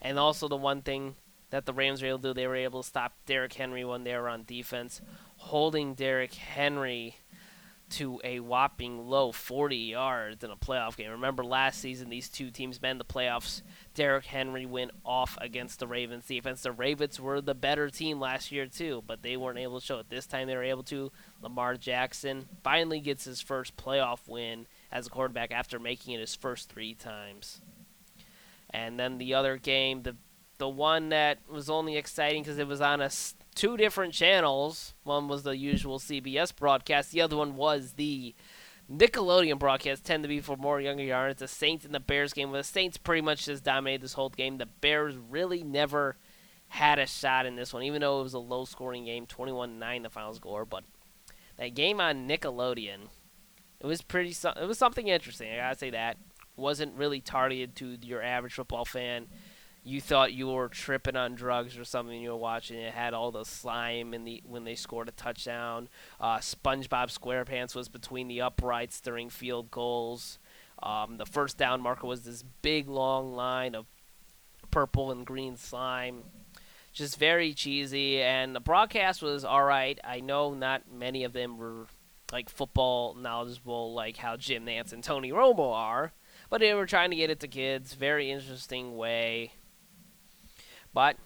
And 0.00 0.18
also, 0.18 0.48
the 0.48 0.56
one 0.56 0.80
thing 0.80 1.16
that 1.50 1.66
the 1.66 1.74
Rams 1.74 2.00
were 2.00 2.08
able 2.08 2.18
to 2.20 2.28
do, 2.28 2.34
they 2.34 2.46
were 2.46 2.56
able 2.56 2.82
to 2.82 2.88
stop 2.88 3.12
Derrick 3.26 3.52
Henry 3.52 3.84
when 3.84 4.04
they 4.04 4.16
were 4.16 4.30
on 4.30 4.44
defense, 4.44 5.02
holding 5.36 5.92
Derrick 5.92 6.34
Henry 6.34 7.16
to 7.90 8.20
a 8.24 8.40
whopping 8.40 9.08
low 9.08 9.32
40 9.32 9.76
yards 9.76 10.44
in 10.44 10.50
a 10.50 10.56
playoff 10.56 10.96
game. 10.96 11.10
Remember 11.10 11.44
last 11.44 11.80
season, 11.80 12.08
these 12.08 12.28
two 12.28 12.50
teams 12.50 12.80
met 12.80 12.92
in 12.92 12.98
the 12.98 13.04
playoffs. 13.04 13.62
Derrick 13.94 14.26
Henry 14.26 14.66
went 14.66 14.90
off 15.04 15.38
against 15.40 15.80
the 15.80 15.86
Ravens 15.86 16.26
defense. 16.26 16.62
The 16.62 16.72
Ravens 16.72 17.20
were 17.20 17.40
the 17.40 17.54
better 17.54 17.88
team 17.88 18.20
last 18.20 18.52
year, 18.52 18.66
too, 18.66 19.02
but 19.06 19.22
they 19.22 19.36
weren't 19.36 19.58
able 19.58 19.80
to 19.80 19.86
show 19.86 19.98
it. 19.98 20.10
This 20.10 20.26
time 20.26 20.46
they 20.46 20.56
were 20.56 20.62
able 20.62 20.84
to. 20.84 21.10
Lamar 21.40 21.76
Jackson 21.76 22.48
finally 22.62 23.00
gets 23.00 23.24
his 23.24 23.40
first 23.40 23.76
playoff 23.76 24.28
win 24.28 24.66
as 24.92 25.06
a 25.06 25.10
quarterback 25.10 25.50
after 25.50 25.78
making 25.78 26.14
it 26.14 26.20
his 26.20 26.34
first 26.34 26.68
three 26.68 26.94
times. 26.94 27.60
And 28.70 28.98
then 28.98 29.18
the 29.18 29.34
other 29.34 29.56
game, 29.56 30.02
the 30.02 30.16
the 30.58 30.68
one 30.68 31.10
that 31.10 31.38
was 31.48 31.70
only 31.70 31.96
exciting 31.96 32.42
because 32.42 32.58
it 32.58 32.66
was 32.66 32.80
on 32.80 33.00
a 33.00 33.08
two 33.58 33.76
different 33.76 34.14
channels. 34.14 34.94
One 35.02 35.26
was 35.26 35.42
the 35.42 35.56
usual 35.56 35.98
CBS 35.98 36.54
broadcast. 36.54 37.10
The 37.10 37.20
other 37.20 37.36
one 37.36 37.56
was 37.56 37.94
the 37.94 38.34
Nickelodeon 38.90 39.58
broadcast. 39.58 40.04
Tend 40.04 40.22
to 40.22 40.28
be 40.28 40.40
for 40.40 40.56
more 40.56 40.80
younger 40.80 41.02
yards. 41.02 41.40
The 41.40 41.48
Saints 41.48 41.84
and 41.84 41.92
the 41.92 42.00
Bears 42.00 42.32
game. 42.32 42.52
Where 42.52 42.60
the 42.60 42.64
Saints 42.64 42.96
pretty 42.96 43.20
much 43.20 43.46
just 43.46 43.64
dominated 43.64 44.02
this 44.02 44.12
whole 44.12 44.30
game. 44.30 44.58
The 44.58 44.66
Bears 44.66 45.16
really 45.16 45.64
never 45.64 46.16
had 46.68 47.00
a 47.00 47.06
shot 47.06 47.46
in 47.46 47.56
this 47.56 47.74
one, 47.74 47.82
even 47.82 48.00
though 48.00 48.20
it 48.20 48.24
was 48.24 48.34
a 48.34 48.38
low-scoring 48.38 49.06
game, 49.06 49.26
21-9 49.26 50.02
the 50.02 50.10
final 50.10 50.34
score. 50.34 50.64
But 50.64 50.84
that 51.56 51.74
game 51.74 52.00
on 52.00 52.28
Nickelodeon, 52.28 53.08
it 53.80 53.86
was 53.86 54.02
pretty. 54.02 54.30
It 54.30 54.68
was 54.68 54.78
something 54.78 55.08
interesting. 55.08 55.52
I 55.52 55.56
gotta 55.56 55.78
say 55.78 55.90
that 55.90 56.16
wasn't 56.56 56.94
really 56.94 57.20
targeted 57.20 57.74
to 57.76 57.98
your 58.02 58.22
average 58.22 58.54
football 58.54 58.84
fan 58.84 59.26
you 59.84 60.00
thought 60.00 60.32
you 60.32 60.48
were 60.48 60.68
tripping 60.68 61.16
on 61.16 61.34
drugs 61.34 61.78
or 61.78 61.84
something 61.84 62.20
you 62.20 62.30
were 62.30 62.36
watching. 62.36 62.78
It 62.78 62.92
had 62.92 63.14
all 63.14 63.30
the 63.30 63.44
slime 63.44 64.12
in 64.12 64.24
the 64.24 64.42
when 64.44 64.64
they 64.64 64.74
scored 64.74 65.08
a 65.08 65.12
touchdown. 65.12 65.88
Uh, 66.20 66.38
SpongeBob 66.38 67.16
SquarePants 67.16 67.74
was 67.74 67.88
between 67.88 68.28
the 68.28 68.40
uprights 68.40 69.00
during 69.00 69.30
field 69.30 69.70
goals. 69.70 70.38
Um, 70.82 71.16
the 71.16 71.26
first 71.26 71.58
down 71.58 71.80
marker 71.80 72.06
was 72.06 72.22
this 72.22 72.44
big 72.62 72.88
long 72.88 73.34
line 73.34 73.74
of 73.74 73.86
purple 74.70 75.10
and 75.10 75.26
green 75.26 75.56
slime. 75.56 76.22
Just 76.92 77.18
very 77.18 77.54
cheesy, 77.54 78.20
and 78.20 78.54
the 78.54 78.60
broadcast 78.60 79.22
was 79.22 79.44
all 79.44 79.64
right. 79.64 79.98
I 80.02 80.20
know 80.20 80.54
not 80.54 80.82
many 80.92 81.24
of 81.24 81.32
them 81.32 81.56
were 81.58 81.86
like 82.32 82.50
football 82.50 83.14
knowledgeable, 83.14 83.94
like 83.94 84.16
how 84.16 84.36
Jim 84.36 84.66
Nantz 84.66 84.92
and 84.92 85.02
Tony 85.02 85.30
Romo 85.30 85.72
are, 85.72 86.12
but 86.50 86.60
they 86.60 86.74
were 86.74 86.86
trying 86.86 87.10
to 87.10 87.16
get 87.16 87.30
it 87.30 87.40
to 87.40 87.48
kids. 87.48 87.94
Very 87.94 88.30
interesting 88.30 88.96
way. 88.96 89.52
But 90.92 91.16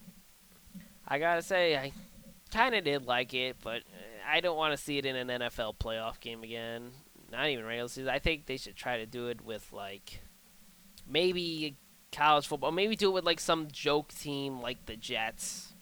I 1.07 1.19
gotta 1.19 1.41
say, 1.41 1.75
I 1.75 1.91
kind 2.51 2.75
of 2.75 2.83
did 2.83 3.05
like 3.05 3.33
it, 3.33 3.57
but 3.63 3.77
eh, 3.77 4.31
I 4.31 4.39
don't 4.39 4.57
want 4.57 4.77
to 4.77 4.77
see 4.77 4.97
it 4.97 5.05
in 5.05 5.15
an 5.15 5.41
NFL 5.41 5.77
playoff 5.77 6.19
game 6.19 6.43
again. 6.43 6.91
Not 7.31 7.47
even 7.47 7.65
regular 7.65 7.87
season. 7.87 8.09
I 8.09 8.19
think 8.19 8.45
they 8.45 8.57
should 8.57 8.75
try 8.75 8.97
to 8.97 9.05
do 9.05 9.27
it 9.27 9.43
with 9.43 9.71
like 9.73 10.21
maybe 11.07 11.77
college 12.11 12.47
football. 12.47 12.71
Maybe 12.71 12.95
do 12.95 13.09
it 13.09 13.13
with 13.13 13.25
like 13.25 13.39
some 13.39 13.67
joke 13.71 14.13
team 14.13 14.61
like 14.61 14.85
the 14.85 14.95
Jets. 14.95 15.73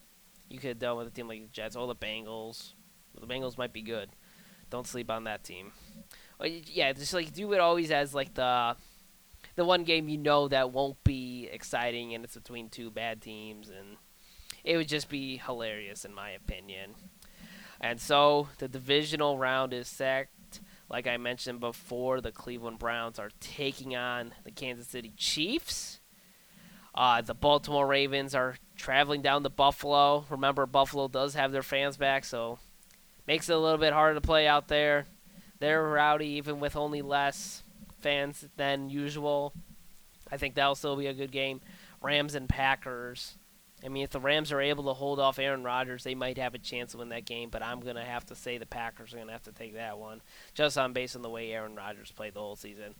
You 0.50 0.60
could 0.60 0.70
have 0.70 0.80
done 0.80 0.98
with 0.98 1.08
a 1.08 1.12
team 1.12 1.28
like 1.28 1.42
the 1.42 1.52
Jets 1.52 1.76
or 1.76 1.88
the 1.88 1.96
Bengals. 1.96 2.74
The 3.20 3.28
Bengals 3.28 3.58
might 3.58 3.74
be 3.74 3.82
good. 3.82 4.10
Don't 4.70 4.88
sleep 4.88 5.12
on 5.12 5.26
that 5.26 5.44
team. 5.44 5.74
yeah, 6.42 6.94
just 6.94 7.14
like 7.14 7.34
do 7.34 7.52
it 7.54 7.60
always 7.60 7.92
as 7.92 8.14
like 8.14 8.34
the 8.34 8.76
the 9.56 9.66
one 9.66 9.84
game 9.84 10.08
you 10.08 10.18
know 10.18 10.48
that 10.48 10.72
won't 10.72 11.04
be 11.04 11.31
exciting 11.52 12.14
and 12.14 12.24
it's 12.24 12.36
between 12.36 12.70
two 12.70 12.90
bad 12.90 13.22
teams 13.22 13.70
and 13.70 13.98
it 14.64 14.78
would 14.78 14.88
just 14.88 15.10
be 15.10 15.38
hilarious 15.38 16.06
in 16.06 16.14
my 16.14 16.32
opinion. 16.32 16.96
And 17.80 18.00
so 18.00 18.48
the 18.60 18.68
divisional 18.68 19.38
round 19.38 19.74
is 19.74 19.88
set. 19.88 20.30
Like 20.90 21.08
I 21.08 21.18
mentioned 21.18 21.60
before, 21.60 22.22
the 22.22 22.32
Cleveland 22.32 22.80
Browns 22.80 23.18
are 23.18 23.32
taking 23.40 23.96
on 23.96 24.34
the 24.44 24.52
Kansas 24.52 24.88
City 24.88 25.14
Chiefs. 25.16 26.00
Uh, 26.94 27.22
the 27.22 27.34
Baltimore 27.34 27.88
Ravens 27.88 28.36
are 28.36 28.56
traveling 28.76 29.22
down 29.22 29.44
to 29.44 29.50
Buffalo. 29.50 30.26
Remember, 30.30 30.66
Buffalo 30.66 31.08
does 31.08 31.34
have 31.36 31.52
their 31.52 31.64
fans 31.64 31.96
back, 31.96 32.26
so 32.26 32.60
makes 33.26 33.50
it 33.50 33.54
a 33.54 33.58
little 33.58 33.78
bit 33.78 33.94
harder 33.94 34.16
to 34.16 34.22
play 34.22 34.46
out 34.46 34.68
there. 34.68 35.06
They're 35.60 35.88
rowdy 35.88 36.28
even 36.28 36.60
with 36.60 36.76
only 36.76 37.02
less 37.02 37.64
fans 38.00 38.48
than 38.58 38.90
usual. 38.90 39.54
I 40.32 40.38
think 40.38 40.56
that'll 40.56 40.76
still 40.76 40.96
be 40.96 41.08
a 41.08 41.14
good 41.14 41.32
game. 41.32 41.62
Rams 42.02 42.36
and 42.36 42.48
Packers. 42.48 43.38
I 43.84 43.90
mean, 43.90 44.04
if 44.04 44.12
the 44.12 44.20
Rams 44.20 44.52
are 44.52 44.62
able 44.62 44.84
to 44.86 44.94
hold 44.94 45.20
off 45.20 45.40
Aaron 45.40 45.64
Rodgers, 45.64 46.04
they 46.04 46.16
might 46.16 46.38
have 46.38 46.54
a 46.54 46.60
chance 46.60 46.92
to 46.92 47.00
win 47.00 47.10
that 47.10 47.26
game. 47.26 47.50
But 47.50 47.64
I'm 47.64 47.80
gonna 47.80 48.06
have 48.06 48.26
to 48.28 48.36
say 48.36 48.58
the 48.58 48.66
Packers 48.66 49.14
are 49.14 49.18
gonna 49.18 49.32
have 49.32 49.44
to 49.44 49.52
take 49.52 49.74
that 49.74 49.98
one, 49.98 50.22
just 50.54 50.78
on 50.78 50.94
based 50.94 51.16
on 51.16 51.22
the 51.22 51.30
way 51.30 51.52
Aaron 51.52 51.76
Rodgers 51.76 52.12
played 52.12 52.34
the 52.34 52.40
whole 52.40 52.56
season. 52.56 52.96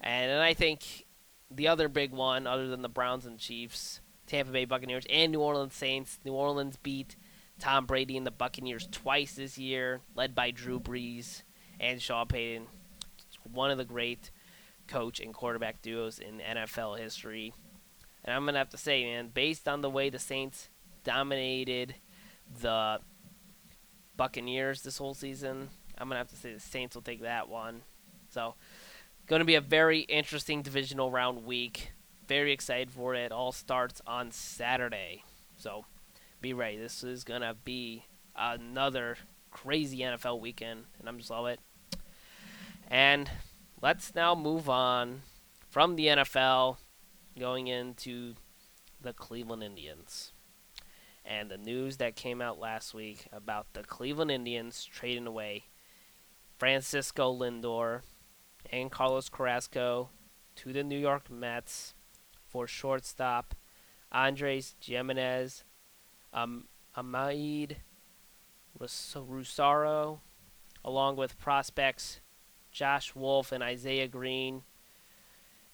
And, 0.00 0.30
and 0.30 0.42
I 0.42 0.54
think 0.54 1.06
the 1.50 1.68
other 1.68 1.88
big 1.88 2.12
one, 2.12 2.46
other 2.46 2.68
than 2.68 2.82
the 2.82 2.88
Browns 2.88 3.26
and 3.26 3.38
Chiefs, 3.38 4.00
Tampa 4.26 4.52
Bay 4.52 4.64
Buccaneers 4.64 5.06
and 5.10 5.32
New 5.32 5.40
Orleans 5.40 5.74
Saints. 5.74 6.18
New 6.24 6.32
Orleans 6.32 6.76
beat 6.76 7.16
Tom 7.58 7.86
Brady 7.86 8.16
and 8.16 8.26
the 8.26 8.30
Buccaneers 8.30 8.88
twice 8.90 9.34
this 9.34 9.58
year, 9.58 10.00
led 10.14 10.34
by 10.34 10.50
Drew 10.50 10.80
Brees 10.80 11.42
and 11.80 12.00
Sean 12.00 12.26
Payton 12.26 12.66
one 13.50 13.70
of 13.70 13.78
the 13.78 13.84
great 13.84 14.30
coach 14.88 15.20
and 15.20 15.32
quarterback 15.32 15.82
duos 15.82 16.18
in 16.18 16.38
NFL 16.38 16.98
history. 16.98 17.52
And 18.24 18.34
I'm 18.34 18.44
going 18.44 18.54
to 18.54 18.58
have 18.58 18.70
to 18.70 18.78
say, 18.78 19.04
man, 19.04 19.30
based 19.32 19.66
on 19.68 19.80
the 19.80 19.90
way 19.90 20.10
the 20.10 20.18
Saints 20.18 20.68
dominated 21.04 21.94
the 22.60 23.00
Buccaneers 24.16 24.82
this 24.82 24.98
whole 24.98 25.14
season, 25.14 25.70
I'm 25.98 26.08
going 26.08 26.14
to 26.14 26.18
have 26.18 26.28
to 26.28 26.36
say 26.36 26.52
the 26.52 26.60
Saints 26.60 26.94
will 26.94 27.02
take 27.02 27.22
that 27.22 27.48
one. 27.48 27.82
So, 28.28 28.54
going 29.26 29.40
to 29.40 29.46
be 29.46 29.54
a 29.54 29.60
very 29.60 30.00
interesting 30.00 30.62
divisional 30.62 31.10
round 31.10 31.44
week. 31.44 31.92
Very 32.28 32.52
excited 32.52 32.90
for 32.90 33.14
it. 33.14 33.32
all 33.32 33.52
starts 33.52 34.00
on 34.06 34.30
Saturday. 34.30 35.24
So, 35.56 35.84
be 36.40 36.52
ready. 36.52 36.76
This 36.76 37.04
is 37.04 37.24
going 37.24 37.42
to 37.42 37.54
be 37.64 38.04
another 38.36 39.16
crazy 39.50 39.98
NFL 39.98 40.40
weekend, 40.40 40.84
and 40.98 41.08
I'm 41.08 41.18
just 41.18 41.30
love 41.30 41.46
it. 41.46 41.60
And 42.88 43.30
let's 43.82 44.14
now 44.14 44.32
move 44.32 44.70
on 44.70 45.22
from 45.68 45.96
the 45.96 46.06
NFL 46.06 46.76
going 47.38 47.66
into 47.66 48.34
the 49.00 49.12
Cleveland 49.12 49.64
Indians. 49.64 50.32
And 51.24 51.50
the 51.50 51.58
news 51.58 51.96
that 51.96 52.14
came 52.14 52.40
out 52.40 52.60
last 52.60 52.94
week 52.94 53.26
about 53.32 53.66
the 53.72 53.82
Cleveland 53.82 54.30
Indians 54.30 54.84
trading 54.84 55.26
away 55.26 55.64
Francisco 56.58 57.36
Lindor 57.36 58.02
and 58.70 58.90
Carlos 58.90 59.28
Carrasco 59.28 60.10
to 60.56 60.72
the 60.72 60.84
New 60.84 60.98
York 60.98 61.28
Mets 61.28 61.94
for 62.46 62.68
shortstop 62.68 63.54
Andres 64.12 64.76
Gimenez, 64.80 65.64
um, 66.32 66.68
Amed 66.96 67.76
Rosario, 68.78 70.20
along 70.84 71.16
with 71.16 71.38
prospects 71.38 72.20
Josh 72.72 73.14
Wolf 73.14 73.52
and 73.52 73.62
Isaiah 73.62 74.08
Green. 74.08 74.62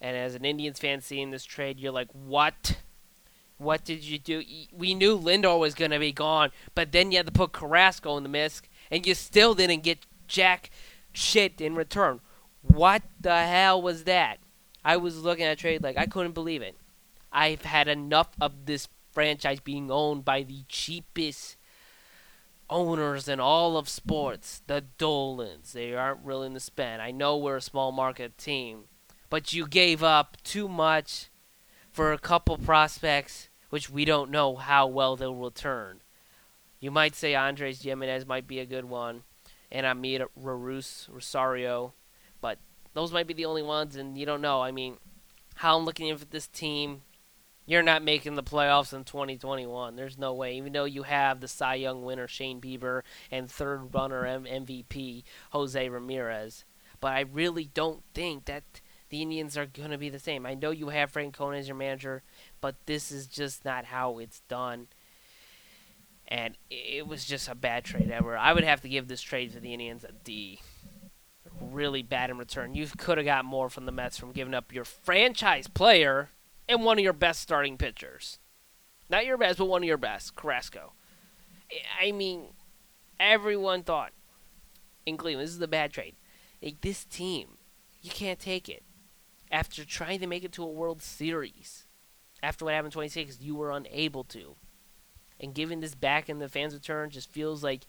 And 0.00 0.16
as 0.16 0.34
an 0.34 0.44
Indians 0.44 0.78
fan 0.78 1.00
seeing 1.00 1.30
this 1.30 1.44
trade, 1.44 1.80
you're 1.80 1.92
like, 1.92 2.08
what? 2.12 2.78
What 3.56 3.84
did 3.84 4.04
you 4.04 4.18
do? 4.18 4.42
We 4.72 4.94
knew 4.94 5.18
Lindor 5.18 5.58
was 5.58 5.74
going 5.74 5.90
to 5.90 5.98
be 5.98 6.12
gone, 6.12 6.50
but 6.74 6.92
then 6.92 7.10
you 7.10 7.16
had 7.16 7.26
to 7.26 7.32
put 7.32 7.52
Carrasco 7.52 8.16
in 8.16 8.22
the 8.22 8.28
mix, 8.28 8.62
and 8.90 9.04
you 9.04 9.14
still 9.14 9.54
didn't 9.54 9.82
get 9.82 10.06
jack 10.28 10.70
shit 11.12 11.60
in 11.60 11.74
return. 11.74 12.20
What 12.62 13.02
the 13.20 13.44
hell 13.44 13.82
was 13.82 14.04
that? 14.04 14.38
I 14.84 14.96
was 14.96 15.22
looking 15.22 15.44
at 15.44 15.58
trade 15.58 15.82
like 15.82 15.98
I 15.98 16.06
couldn't 16.06 16.32
believe 16.32 16.62
it. 16.62 16.76
I've 17.32 17.62
had 17.62 17.88
enough 17.88 18.28
of 18.40 18.66
this 18.66 18.88
franchise 19.12 19.60
being 19.60 19.90
owned 19.90 20.24
by 20.24 20.44
the 20.44 20.62
cheapest 20.68 21.57
owners 22.70 23.28
in 23.28 23.40
all 23.40 23.76
of 23.76 23.88
sports, 23.88 24.62
the 24.66 24.84
Dolans, 24.98 25.72
they 25.72 25.94
aren't 25.94 26.24
willing 26.24 26.54
to 26.54 26.60
spend. 26.60 27.02
I 27.02 27.10
know 27.10 27.36
we're 27.36 27.56
a 27.56 27.62
small 27.62 27.92
market 27.92 28.36
team, 28.38 28.84
but 29.30 29.52
you 29.52 29.66
gave 29.66 30.02
up 30.02 30.36
too 30.42 30.68
much 30.68 31.30
for 31.90 32.12
a 32.12 32.18
couple 32.18 32.56
prospects, 32.58 33.48
which 33.70 33.90
we 33.90 34.04
don't 34.04 34.30
know 34.30 34.56
how 34.56 34.86
well 34.86 35.16
they'll 35.16 35.34
return. 35.34 36.00
You 36.80 36.90
might 36.90 37.14
say 37.14 37.34
Andres 37.34 37.82
Gimenez 37.82 38.26
might 38.26 38.46
be 38.46 38.60
a 38.60 38.66
good 38.66 38.84
one, 38.84 39.22
and 39.70 39.84
Amir 39.84 40.28
Rarus 40.40 41.08
Rosario, 41.10 41.94
but 42.40 42.58
those 42.94 43.12
might 43.12 43.26
be 43.26 43.34
the 43.34 43.46
only 43.46 43.62
ones, 43.62 43.96
and 43.96 44.16
you 44.16 44.24
don't 44.24 44.40
know. 44.40 44.62
I 44.62 44.70
mean, 44.70 44.96
how 45.56 45.76
I'm 45.76 45.84
looking 45.84 46.10
at 46.10 46.30
this 46.30 46.46
team, 46.46 47.02
you're 47.68 47.82
not 47.82 48.02
making 48.02 48.34
the 48.34 48.42
playoffs 48.42 48.94
in 48.94 49.04
2021. 49.04 49.94
There's 49.94 50.16
no 50.16 50.32
way. 50.32 50.56
Even 50.56 50.72
though 50.72 50.86
you 50.86 51.02
have 51.02 51.40
the 51.40 51.46
Cy 51.46 51.74
Young 51.74 52.02
winner 52.02 52.26
Shane 52.26 52.62
Bieber 52.62 53.02
and 53.30 53.48
third 53.48 53.94
runner 53.94 54.24
M- 54.24 54.44
MVP 54.44 55.22
Jose 55.50 55.88
Ramirez, 55.88 56.64
but 56.98 57.12
I 57.12 57.20
really 57.20 57.68
don't 57.74 58.02
think 58.14 58.46
that 58.46 58.80
the 59.10 59.20
Indians 59.20 59.58
are 59.58 59.66
going 59.66 59.90
to 59.90 59.98
be 59.98 60.08
the 60.08 60.18
same. 60.18 60.46
I 60.46 60.54
know 60.54 60.70
you 60.70 60.88
have 60.88 61.10
Frank 61.10 61.36
Francona 61.36 61.58
as 61.58 61.68
your 61.68 61.76
manager, 61.76 62.22
but 62.62 62.74
this 62.86 63.12
is 63.12 63.26
just 63.26 63.66
not 63.66 63.84
how 63.84 64.16
it's 64.16 64.40
done. 64.48 64.86
And 66.26 66.56
it 66.70 67.06
was 67.06 67.26
just 67.26 67.48
a 67.48 67.54
bad 67.54 67.84
trade 67.84 68.10
ever. 68.10 68.36
I 68.36 68.54
would 68.54 68.64
have 68.64 68.80
to 68.80 68.88
give 68.88 69.08
this 69.08 69.20
trade 69.20 69.52
to 69.52 69.60
the 69.60 69.74
Indians 69.74 70.04
a 70.04 70.12
D. 70.24 70.60
Really 71.60 72.02
bad 72.02 72.30
in 72.30 72.38
return. 72.38 72.74
You 72.74 72.86
could 72.96 73.18
have 73.18 73.26
got 73.26 73.44
more 73.44 73.68
from 73.68 73.84
the 73.84 73.92
Mets 73.92 74.16
from 74.16 74.32
giving 74.32 74.54
up 74.54 74.72
your 74.72 74.84
franchise 74.84 75.66
player 75.66 76.30
and 76.68 76.84
one 76.84 76.98
of 76.98 77.04
your 77.04 77.12
best 77.12 77.40
starting 77.40 77.78
pitchers. 77.78 78.38
Not 79.10 79.24
your 79.26 79.38
best, 79.38 79.58
but 79.58 79.66
one 79.66 79.82
of 79.82 79.86
your 79.88 79.96
best, 79.96 80.36
Carrasco. 80.36 80.92
I 82.00 82.12
mean, 82.12 82.48
everyone 83.18 83.82
thought 83.82 84.12
in 85.06 85.16
Cleveland 85.16 85.46
this 85.46 85.54
is 85.54 85.58
the 85.58 85.68
bad 85.68 85.92
trade. 85.92 86.16
Like 86.62 86.80
this 86.80 87.04
team, 87.04 87.58
you 88.02 88.10
can't 88.10 88.38
take 88.38 88.68
it. 88.68 88.82
After 89.50 89.84
trying 89.84 90.20
to 90.20 90.26
make 90.26 90.44
it 90.44 90.52
to 90.52 90.62
a 90.62 90.70
World 90.70 91.00
Series, 91.00 91.86
after 92.42 92.64
what 92.64 92.74
happened 92.74 92.92
in 92.92 92.96
26, 92.96 93.40
you 93.40 93.54
were 93.54 93.70
unable 93.70 94.24
to. 94.24 94.56
And 95.40 95.54
giving 95.54 95.80
this 95.80 95.94
back 95.94 96.28
in 96.28 96.38
the 96.38 96.48
fans' 96.48 96.74
return 96.74 97.10
just 97.10 97.30
feels 97.30 97.64
like 97.64 97.86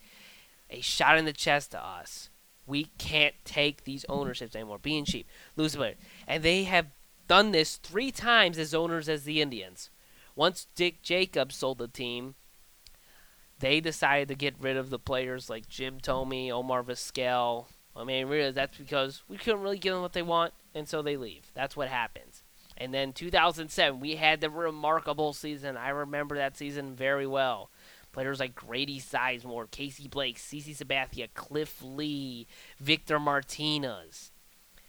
a 0.70 0.80
shot 0.80 1.18
in 1.18 1.24
the 1.26 1.32
chest 1.32 1.72
to 1.72 1.84
us. 1.84 2.30
We 2.66 2.84
can't 2.96 3.34
take 3.44 3.84
these 3.84 4.06
ownerships 4.08 4.54
anymore. 4.54 4.78
Being 4.78 5.04
cheap, 5.04 5.26
losing 5.56 5.78
players. 5.78 5.96
And 6.26 6.42
they 6.42 6.64
have 6.64 6.86
done 7.30 7.52
this 7.52 7.76
three 7.76 8.10
times 8.10 8.58
as 8.58 8.74
owners 8.74 9.08
as 9.08 9.22
the 9.22 9.40
Indians. 9.40 9.88
Once 10.34 10.66
Dick 10.74 11.00
Jacobs 11.00 11.54
sold 11.54 11.78
the 11.78 11.86
team, 11.86 12.34
they 13.60 13.78
decided 13.80 14.26
to 14.26 14.34
get 14.34 14.56
rid 14.60 14.76
of 14.76 14.90
the 14.90 14.98
players 14.98 15.48
like 15.48 15.68
Jim 15.68 16.00
Thome, 16.00 16.50
Omar 16.50 16.82
Vizquel. 16.82 17.66
I 17.94 18.02
mean, 18.02 18.26
really, 18.26 18.50
that's 18.50 18.76
because 18.76 19.22
we 19.28 19.36
couldn't 19.36 19.60
really 19.60 19.78
give 19.78 19.92
them 19.92 20.02
what 20.02 20.12
they 20.12 20.22
want, 20.22 20.54
and 20.74 20.88
so 20.88 21.02
they 21.02 21.16
leave. 21.16 21.52
That's 21.54 21.76
what 21.76 21.86
happens. 21.86 22.42
And 22.76 22.92
then 22.92 23.12
2007, 23.12 24.00
we 24.00 24.16
had 24.16 24.40
the 24.40 24.50
remarkable 24.50 25.32
season. 25.32 25.76
I 25.76 25.90
remember 25.90 26.34
that 26.34 26.56
season 26.56 26.96
very 26.96 27.28
well. 27.28 27.70
Players 28.10 28.40
like 28.40 28.56
Grady 28.56 28.98
Sizemore, 28.98 29.70
Casey 29.70 30.08
Blake, 30.08 30.36
CC 30.36 30.76
Sabathia, 30.76 31.28
Cliff 31.34 31.80
Lee, 31.80 32.48
Victor 32.80 33.20
Martinez. 33.20 34.32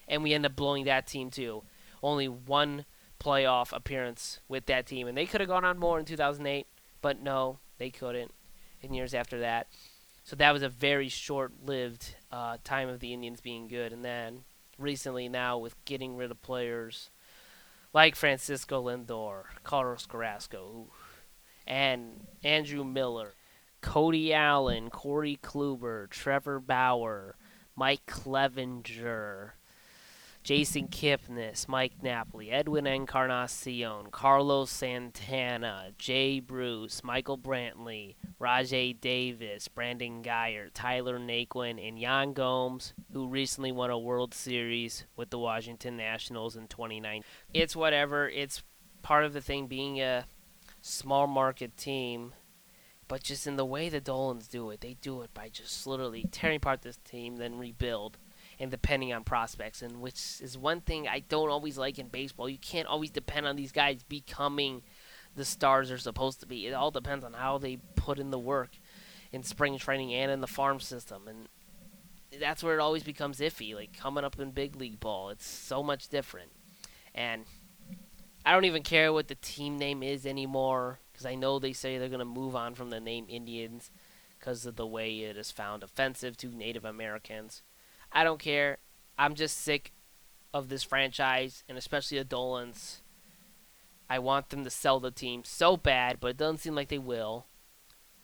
And 0.08 0.24
we 0.24 0.34
end 0.34 0.48
up 0.48 0.56
blowing 0.56 0.86
that 0.86 1.06
team 1.06 1.30
too. 1.30 1.62
Only 2.04 2.28
one 2.28 2.86
playoff 3.20 3.72
appearance 3.76 4.40
with 4.48 4.66
that 4.66 4.86
team. 4.86 5.08
And 5.08 5.18
they 5.18 5.26
could 5.26 5.42
have 5.42 5.50
gone 5.50 5.66
on 5.66 5.78
more 5.78 6.00
in 6.00 6.06
2008, 6.06 6.68
but 7.02 7.22
no, 7.22 7.60
they 7.78 7.90
couldn't 7.90 8.32
in 8.82 8.94
years 8.94 9.14
after 9.14 9.40
that. 9.40 9.68
So 10.24 10.36
that 10.36 10.52
was 10.52 10.64
a 10.64 10.70
very 10.70 11.10
short 11.10 11.52
lived 11.66 12.16
uh, 12.32 12.58
time 12.64 12.90
of 12.90 13.00
the 13.00 13.14
Indians 13.14 13.42
being 13.42 13.68
good. 13.68 13.94
And 13.94 14.04
then 14.04 14.44
recently, 14.78 15.30
now 15.30 15.58
with 15.58 15.84
getting 15.86 16.16
rid 16.16 16.32
of 16.32 16.42
players 16.42 17.10
like 17.94 18.16
Francisco 18.16 18.84
Lindor, 18.84 19.44
Carlos 19.64 20.06
Carrasco, 20.06 20.88
and 21.68 22.26
Andrew 22.44 22.84
Miller, 22.84 23.34
Cody 23.82 24.34
Allen, 24.34 24.90
Corey 24.90 25.40
Kluber, 25.42 26.10
Trevor 26.10 26.60
Bauer, 26.60 27.36
Mike 27.76 28.06
Clevinger, 28.08 29.52
Jason 30.44 30.88
Kipnis, 30.88 31.68
Mike 31.68 32.02
Napoli, 32.02 32.50
Edwin 32.50 32.88
Encarnacion, 32.88 34.08
Carlos 34.12 34.72
Santana, 34.72 35.92
Jay 36.00 36.40
Bruce, 36.40 37.04
Michael 37.04 37.38
Brantley, 37.38 38.16
Rajay 38.40 38.94
Davis, 38.94 39.68
Brandon 39.68 40.24
Guyer, 40.24 40.70
Tyler 40.74 41.20
Naquin, 41.20 41.88
and 41.88 42.00
Yan 42.00 42.34
Gomes, 42.34 42.94
who 43.14 43.28
recently 43.28 43.72
won 43.72 43.92
a 43.92 44.00
World 44.00 44.34
Series 44.34 45.06
with 45.16 45.30
the 45.30 45.38
Washington 45.38 45.96
Nationals 45.96 46.56
in 46.56 46.68
2019. 46.68 47.24
It's 47.54 47.76
whatever. 47.76 48.28
It's 48.28 48.64
part 49.04 49.26
of 49.26 49.34
the 49.34 49.42
thing 49.42 49.68
being 49.68 50.02
a 50.02 50.26
small 50.82 51.28
market 51.28 51.78
team, 51.78 52.34
but 53.08 53.22
just 53.22 53.46
in 53.46 53.58
the 53.58 53.66
way 53.66 53.90
the 53.90 54.02
Dolans 54.02 54.48
do 54.48 54.72
it, 54.72 54.82
they 54.82 54.96
do 55.02 55.22
it 55.22 55.34
by 55.36 55.50
just 55.50 55.86
literally 55.86 56.26
tearing 56.32 56.58
apart 56.58 56.82
this 56.82 56.98
team, 56.98 57.36
then 57.36 57.60
rebuild 57.60 58.18
and 58.62 58.70
depending 58.70 59.12
on 59.12 59.24
prospects, 59.24 59.82
and 59.82 60.02
which 60.02 60.40
is 60.40 60.56
one 60.56 60.82
thing 60.82 61.08
I 61.08 61.20
don't 61.20 61.50
always 61.50 61.80
like 61.80 61.98
in 61.98 62.10
baseball. 62.10 62.48
You 62.48 62.60
can't 62.60 62.88
always 62.88 63.10
depend 63.10 63.48
on 63.48 63.56
these 63.56 63.72
guys 63.72 64.04
becoming 64.04 64.84
the 65.36 65.44
stars 65.44 65.90
they're 65.90 65.98
supposed 65.98 66.42
to 66.42 66.46
be. 66.46 66.68
It 66.68 66.74
all 66.74 66.92
depends 66.92 67.26
on 67.26 67.34
how 67.34 67.58
they 67.58 67.78
put 67.96 68.20
in 68.20 68.30
the 68.30 68.38
work 68.38 68.78
in 69.32 69.42
spring 69.42 69.80
training 69.80 70.14
and 70.14 70.30
in 70.30 70.42
the 70.42 70.48
farm 70.48 70.80
system, 70.80 71.28
and 71.28 71.50
that's 72.40 72.64
where 72.64 72.76
it 72.76 72.82
always 72.82 73.02
becomes 73.02 73.40
iffy. 73.40 73.74
Like 73.74 73.98
coming 73.98 74.24
up 74.24 74.40
in 74.40 74.52
big 74.52 74.76
league 74.76 75.00
ball, 75.00 75.32
it's 75.32 75.48
so 75.48 75.82
much 75.82 76.08
different, 76.08 76.52
and 77.16 77.46
I 78.46 78.54
don't 78.54 78.66
even 78.66 78.84
care 78.84 79.12
what 79.12 79.28
the 79.28 79.36
team 79.36 79.76
name 79.80 80.04
is 80.04 80.24
anymore 80.24 81.00
because 81.12 81.26
I 81.26 81.34
know 81.34 81.58
they 81.58 81.74
say 81.74 81.98
they're 81.98 82.10
gonna 82.10 82.26
move 82.26 82.56
on 82.56 82.76
from 82.76 82.92
the 82.92 83.00
name 83.00 83.26
Indians 83.28 83.90
because 84.38 84.68
of 84.68 84.76
the 84.76 84.86
way 84.86 85.22
it 85.22 85.36
is 85.36 85.50
found 85.50 85.82
offensive 85.82 86.38
to 86.38 86.48
Native 86.50 86.86
Americans. 86.86 87.64
I 88.12 88.24
don't 88.24 88.40
care. 88.40 88.78
I'm 89.18 89.36
just 89.36 89.58
sick 89.58 89.92
of 90.54 90.70
this 90.70 90.84
franchise 90.84 91.64
and 91.70 91.78
especially 91.78 92.18
the 92.18 92.24
Dolans. 92.24 93.02
I 94.10 94.20
want 94.20 94.50
them 94.50 94.64
to 94.66 94.70
sell 94.70 95.00
the 95.00 95.12
team 95.12 95.44
so 95.46 95.78
bad, 95.78 96.18
but 96.20 96.32
it 96.32 96.38
doesn't 96.38 96.58
seem 96.58 96.76
like 96.76 96.90
they 96.90 96.98
will. 96.98 97.46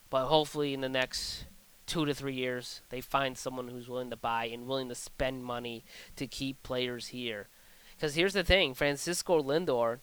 But 0.10 0.26
hopefully, 0.26 0.73
in 0.73 0.82
the 0.82 0.89
next 0.89 1.45
two 1.86 2.06
to 2.06 2.13
three 2.13 2.34
years, 2.34 2.82
they 2.89 3.02
find 3.02 3.38
someone 3.38 3.69
who's 3.69 3.88
willing 3.88 4.10
to 4.10 4.17
buy 4.17 4.45
and 4.45 4.67
willing 4.67 4.89
to 4.89 4.95
spend 4.95 5.43
money 5.43 5.86
to 6.17 6.28
keep 6.28 6.62
players 6.63 7.08
here. 7.08 7.47
Because 7.95 8.15
here's 8.15 8.34
the 8.34 8.43
thing 8.43 8.73
Francisco 8.73 9.41
Lindor 9.41 10.00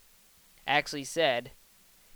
actually 0.67 1.05
said 1.05 1.53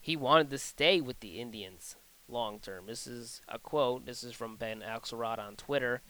he 0.01 0.17
wanted 0.17 0.51
to 0.51 0.59
stay 0.59 1.01
with 1.01 1.21
the 1.21 1.39
Indians 1.41 1.97
long 2.29 2.59
term. 2.59 2.87
This 2.87 3.07
is 3.07 3.43
a 3.49 3.59
quote. 3.59 4.07
This 4.07 4.23
is 4.23 4.35
from 4.35 4.57
Ben 4.57 4.83
Axelrod 4.87 5.39
on 5.39 5.57
Twitter. 5.57 6.03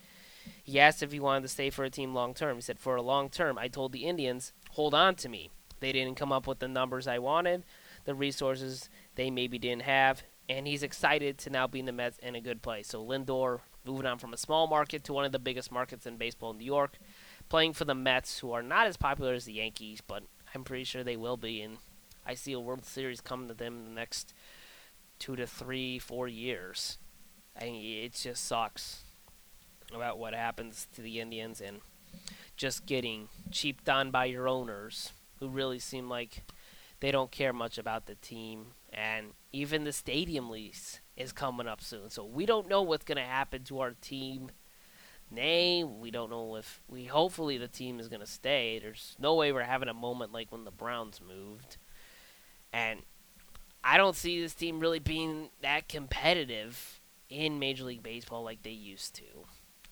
He 0.63 0.79
asked 0.79 1.01
if 1.01 1.11
he 1.11 1.19
wanted 1.19 1.41
to 1.43 1.47
stay 1.47 1.69
for 1.69 1.83
a 1.83 1.89
team 1.89 2.13
long 2.13 2.33
term. 2.33 2.57
He 2.57 2.61
said, 2.61 2.79
For 2.79 2.95
a 2.95 3.01
long 3.01 3.29
term, 3.29 3.57
I 3.57 3.67
told 3.67 3.91
the 3.91 4.05
Indians, 4.05 4.53
hold 4.71 4.93
on 4.93 5.15
to 5.15 5.29
me. 5.29 5.49
They 5.79 5.91
didn't 5.91 6.15
come 6.15 6.31
up 6.31 6.47
with 6.47 6.59
the 6.59 6.67
numbers 6.67 7.07
I 7.07 7.19
wanted, 7.19 7.63
the 8.05 8.15
resources 8.15 8.89
they 9.15 9.29
maybe 9.29 9.57
didn't 9.57 9.83
have, 9.83 10.23
and 10.47 10.67
he's 10.67 10.83
excited 10.83 11.37
to 11.39 11.49
now 11.49 11.67
be 11.67 11.79
in 11.79 11.85
the 11.85 11.91
Mets 11.91 12.17
in 12.19 12.35
a 12.35 12.41
good 12.41 12.61
place. 12.61 12.87
So 12.87 13.03
Lindor 13.03 13.59
moving 13.85 14.05
on 14.05 14.17
from 14.17 14.33
a 14.33 14.37
small 14.37 14.67
market 14.67 15.03
to 15.05 15.13
one 15.13 15.25
of 15.25 15.31
the 15.31 15.39
biggest 15.39 15.71
markets 15.71 16.05
in 16.05 16.17
baseball 16.17 16.51
in 16.51 16.57
New 16.57 16.65
York, 16.65 16.97
playing 17.47 17.73
for 17.73 17.85
the 17.85 17.95
Mets, 17.95 18.39
who 18.39 18.51
are 18.51 18.63
not 18.63 18.87
as 18.87 18.97
popular 18.97 19.33
as 19.33 19.45
the 19.45 19.53
Yankees, 19.53 20.01
but 20.05 20.23
I'm 20.53 20.63
pretty 20.63 20.83
sure 20.83 21.03
they 21.03 21.17
will 21.17 21.37
be. 21.37 21.61
And 21.61 21.77
I 22.25 22.33
see 22.33 22.51
a 22.53 22.59
World 22.59 22.85
Series 22.85 23.21
coming 23.21 23.47
to 23.47 23.53
them 23.53 23.77
in 23.77 23.85
the 23.85 23.91
next 23.91 24.33
two 25.17 25.35
to 25.35 25.47
three, 25.47 25.99
four 25.99 26.27
years. 26.27 26.97
I 27.59 27.65
mean, 27.65 28.03
it 28.03 28.13
just 28.13 28.45
sucks 28.45 29.03
about 29.93 30.19
what 30.19 30.33
happens 30.33 30.87
to 30.95 31.01
the 31.01 31.19
Indians 31.19 31.61
and 31.61 31.81
just 32.57 32.85
getting 32.85 33.29
cheaped 33.51 33.87
on 33.89 34.11
by 34.11 34.25
your 34.25 34.47
owners 34.47 35.11
who 35.39 35.47
really 35.47 35.79
seem 35.79 36.09
like 36.09 36.43
they 36.99 37.11
don't 37.11 37.31
care 37.31 37.53
much 37.53 37.77
about 37.77 38.05
the 38.05 38.15
team. 38.15 38.67
And 38.91 39.27
even 39.51 39.83
the 39.83 39.93
stadium 39.93 40.49
lease 40.49 40.99
is 41.15 41.31
coming 41.31 41.67
up 41.67 41.81
soon. 41.81 42.09
So 42.09 42.25
we 42.25 42.45
don't 42.45 42.67
know 42.67 42.81
what's 42.81 43.05
going 43.05 43.17
to 43.17 43.23
happen 43.23 43.63
to 43.65 43.79
our 43.79 43.91
team 44.01 44.51
name. 45.31 45.99
We 45.99 46.11
don't 46.11 46.29
know 46.29 46.55
if 46.55 46.81
we 46.87 47.05
hopefully 47.05 47.57
the 47.57 47.67
team 47.67 47.99
is 47.99 48.07
going 48.07 48.21
to 48.21 48.27
stay. 48.27 48.79
There's 48.79 49.15
no 49.19 49.35
way 49.35 49.51
we're 49.51 49.63
having 49.63 49.89
a 49.89 49.93
moment 49.93 50.33
like 50.33 50.51
when 50.51 50.65
the 50.65 50.71
Browns 50.71 51.21
moved. 51.25 51.77
And 52.73 53.01
I 53.83 53.97
don't 53.97 54.15
see 54.15 54.41
this 54.41 54.53
team 54.53 54.79
really 54.79 54.99
being 54.99 55.49
that 55.61 55.87
competitive 55.87 56.99
in 57.29 57.59
Major 57.59 57.85
League 57.85 58.03
Baseball 58.03 58.43
like 58.43 58.63
they 58.63 58.71
used 58.71 59.15
to. 59.15 59.45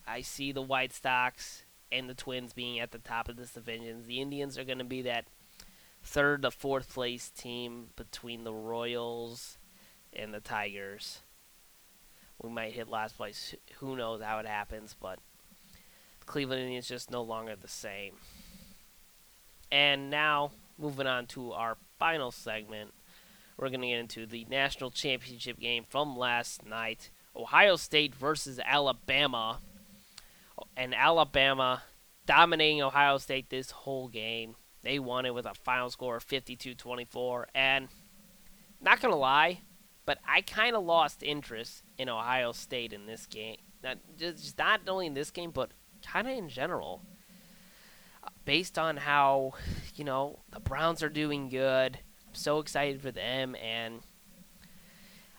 I 0.08 0.22
see 0.22 0.52
the 0.52 0.62
White 0.62 0.92
Sox 0.92 1.64
and 1.92 2.08
the 2.08 2.14
Twins 2.14 2.52
being 2.52 2.78
at 2.78 2.92
the 2.92 2.98
top 2.98 3.28
of 3.28 3.36
this 3.36 3.52
division. 3.52 4.04
The 4.06 4.20
Indians 4.20 4.58
are 4.58 4.64
going 4.64 4.78
to 4.78 4.84
be 4.84 5.02
that 5.02 5.26
third 6.02 6.42
to 6.42 6.50
fourth 6.50 6.92
place 6.92 7.30
team 7.30 7.88
between 7.96 8.44
the 8.44 8.52
Royals 8.52 9.58
and 10.12 10.32
the 10.32 10.40
Tigers. 10.40 11.20
We 12.40 12.50
might 12.50 12.72
hit 12.72 12.88
last 12.88 13.16
place. 13.16 13.54
Who 13.78 13.96
knows 13.96 14.22
how 14.22 14.38
it 14.38 14.46
happens, 14.46 14.94
but 14.98 15.18
the 16.20 16.26
Cleveland 16.26 16.62
Indians 16.62 16.88
just 16.88 17.10
no 17.10 17.22
longer 17.22 17.56
the 17.56 17.68
same. 17.68 18.14
And 19.70 20.08
now, 20.08 20.52
moving 20.78 21.06
on 21.06 21.26
to 21.28 21.52
our 21.52 21.76
final 21.98 22.30
segment, 22.30 22.94
we're 23.56 23.68
going 23.68 23.82
to 23.82 23.88
get 23.88 23.98
into 23.98 24.24
the 24.24 24.46
national 24.48 24.90
championship 24.90 25.58
game 25.58 25.84
from 25.88 26.16
last 26.16 26.64
night 26.64 27.10
Ohio 27.36 27.76
State 27.76 28.14
versus 28.14 28.58
Alabama, 28.64 29.58
and 30.78 30.94
Alabama 30.94 31.82
dominating 32.24 32.80
Ohio 32.80 33.18
State 33.18 33.50
this 33.50 33.72
whole 33.72 34.08
game. 34.08 34.54
They 34.82 35.00
won 35.00 35.26
it 35.26 35.34
with 35.34 35.44
a 35.44 35.54
final 35.54 35.90
score 35.90 36.16
of 36.16 36.26
52-24, 36.26 37.46
and 37.54 37.88
not 38.80 39.00
gonna 39.00 39.16
lie, 39.16 39.62
but 40.06 40.18
I 40.26 40.40
kind 40.40 40.76
of 40.76 40.84
lost 40.84 41.22
interest 41.22 41.82
in 41.98 42.08
Ohio 42.08 42.52
State 42.52 42.92
in 42.92 43.06
this 43.06 43.26
game. 43.26 43.56
Not 43.82 43.98
just 44.16 44.56
not 44.56 44.82
only 44.88 45.06
in 45.06 45.14
this 45.14 45.32
game, 45.32 45.50
but 45.50 45.72
kind 46.06 46.28
of 46.28 46.38
in 46.38 46.48
general. 46.48 47.02
Based 48.44 48.78
on 48.78 48.98
how, 48.98 49.54
you 49.96 50.04
know, 50.04 50.38
the 50.50 50.60
Browns 50.60 51.02
are 51.02 51.08
doing 51.08 51.48
good. 51.48 51.98
I'm 52.26 52.34
so 52.34 52.60
excited 52.60 53.02
for 53.02 53.10
them, 53.10 53.56
and 53.56 54.00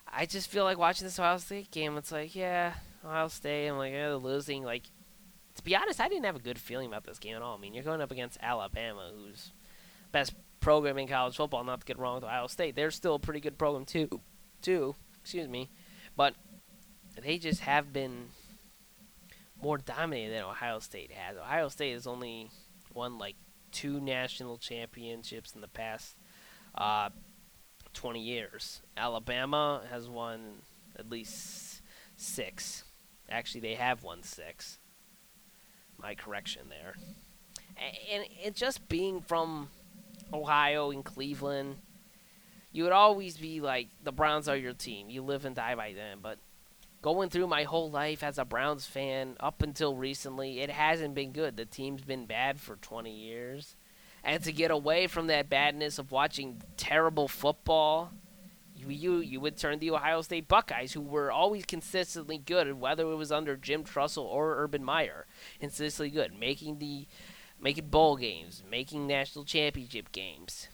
I 0.05 0.25
just 0.25 0.49
feel 0.49 0.63
like 0.65 0.77
watching 0.77 1.05
this 1.05 1.17
Ohio 1.17 1.37
State 1.37 1.71
game. 1.71 1.97
It's 1.97 2.11
like, 2.11 2.35
yeah, 2.35 2.73
Ohio 3.05 3.29
State. 3.29 3.67
I'm 3.67 3.77
like, 3.77 3.93
yeah, 3.93 4.09
they're 4.09 4.17
losing. 4.17 4.63
Like, 4.63 4.83
to 5.59 5.65
be 5.65 5.75
honest, 5.75 5.99
I 5.99 6.07
didn't 6.07 6.23
have 6.23 6.37
a 6.37 6.39
good 6.39 6.57
feeling 6.57 6.87
about 6.87 7.03
this 7.03 7.19
game 7.19 7.35
at 7.35 7.41
all. 7.41 7.57
I 7.57 7.59
mean, 7.59 7.73
you're 7.73 7.83
going 7.83 7.99
up 7.99 8.11
against 8.11 8.37
Alabama, 8.41 9.11
who's 9.13 9.51
best 10.13 10.33
program 10.61 10.97
in 10.97 11.05
college 11.05 11.35
football. 11.35 11.65
Not 11.65 11.81
to 11.81 11.85
get 11.85 11.99
wrong 11.99 12.15
with 12.15 12.23
Ohio 12.23 12.47
State, 12.47 12.77
they're 12.77 12.91
still 12.91 13.15
a 13.15 13.19
pretty 13.19 13.41
good 13.41 13.57
program 13.57 13.83
too. 13.83 14.21
Too, 14.61 14.95
excuse 15.19 15.49
me, 15.49 15.69
but 16.15 16.33
they 17.21 17.37
just 17.37 17.59
have 17.61 17.91
been 17.91 18.27
more 19.61 19.77
dominated 19.77 20.33
than 20.33 20.43
Ohio 20.43 20.79
State 20.79 21.11
has. 21.11 21.35
Ohio 21.35 21.67
State 21.67 21.91
has 21.91 22.07
only 22.07 22.49
won 22.93 23.17
like 23.17 23.35
two 23.73 23.99
national 23.99 24.57
championships 24.57 25.53
in 25.55 25.59
the 25.61 25.67
past 25.67 26.15
uh, 26.75 27.09
20 27.93 28.21
years. 28.21 28.81
Alabama 28.95 29.81
has 29.91 30.07
won 30.07 30.61
at 30.97 31.09
least 31.09 31.81
six. 32.15 32.85
Actually, 33.29 33.61
they 33.61 33.75
have 33.75 34.03
won 34.03 34.23
six. 34.23 34.79
My 36.01 36.15
correction 36.15 36.63
there. 36.69 36.95
And 38.11 38.25
it 38.43 38.55
just 38.55 38.87
being 38.89 39.21
from 39.21 39.69
Ohio 40.33 40.91
and 40.91 41.03
Cleveland, 41.03 41.77
you 42.71 42.83
would 42.83 42.91
always 42.91 43.37
be 43.37 43.61
like, 43.61 43.89
the 44.03 44.11
Browns 44.11 44.47
are 44.47 44.55
your 44.55 44.73
team. 44.73 45.09
You 45.09 45.23
live 45.23 45.45
and 45.45 45.55
die 45.55 45.75
by 45.75 45.93
them. 45.93 46.19
But 46.21 46.37
going 47.01 47.29
through 47.29 47.47
my 47.47 47.63
whole 47.63 47.89
life 47.89 48.23
as 48.23 48.37
a 48.37 48.45
Browns 48.45 48.85
fan 48.85 49.37
up 49.39 49.61
until 49.61 49.95
recently, 49.95 50.59
it 50.59 50.69
hasn't 50.69 51.15
been 51.15 51.31
good. 51.31 51.57
The 51.57 51.65
team's 51.65 52.01
been 52.01 52.25
bad 52.25 52.59
for 52.59 52.75
20 52.75 53.11
years. 53.11 53.75
And 54.23 54.43
to 54.43 54.51
get 54.51 54.71
away 54.71 55.07
from 55.07 55.27
that 55.27 55.49
badness 55.49 55.97
of 55.97 56.11
watching 56.11 56.61
terrible 56.75 57.27
football, 57.27 58.11
you 58.87 59.19
you, 59.19 59.39
would 59.39 59.57
turn 59.57 59.79
the 59.79 59.91
Ohio 59.91 60.21
State 60.21 60.47
Buckeyes, 60.47 60.93
who 60.93 61.01
were 61.01 61.31
always 61.31 61.65
consistently 61.65 62.37
good, 62.37 62.79
whether 62.79 63.03
it 63.11 63.15
was 63.15 63.31
under 63.31 63.55
Jim 63.55 63.83
Tressel 63.83 64.23
or 64.23 64.61
Urban 64.63 64.83
Meyer, 64.83 65.25
consistently 65.59 66.09
good, 66.09 66.37
making 66.37 66.79
the 66.79 67.07
making 67.61 67.87
bowl 67.87 68.15
games, 68.15 68.63
making 68.69 69.07
national 69.07 69.45
championship 69.45 70.11
games, 70.11 70.69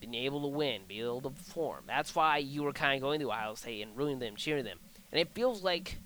being 0.00 0.14
able 0.14 0.40
to 0.42 0.48
win, 0.48 0.82
being 0.86 1.04
able 1.04 1.20
to 1.22 1.30
perform. 1.30 1.84
That's 1.86 2.14
why 2.14 2.38
you 2.38 2.62
were 2.62 2.72
kind 2.72 2.96
of 2.96 3.02
going 3.02 3.20
to 3.20 3.28
Ohio 3.28 3.54
State 3.54 3.82
and 3.82 3.96
rooting 3.96 4.20
them, 4.20 4.36
cheering 4.36 4.64
them. 4.64 4.78
And 5.10 5.20
it 5.20 5.34
feels 5.34 5.62
like 5.62 5.98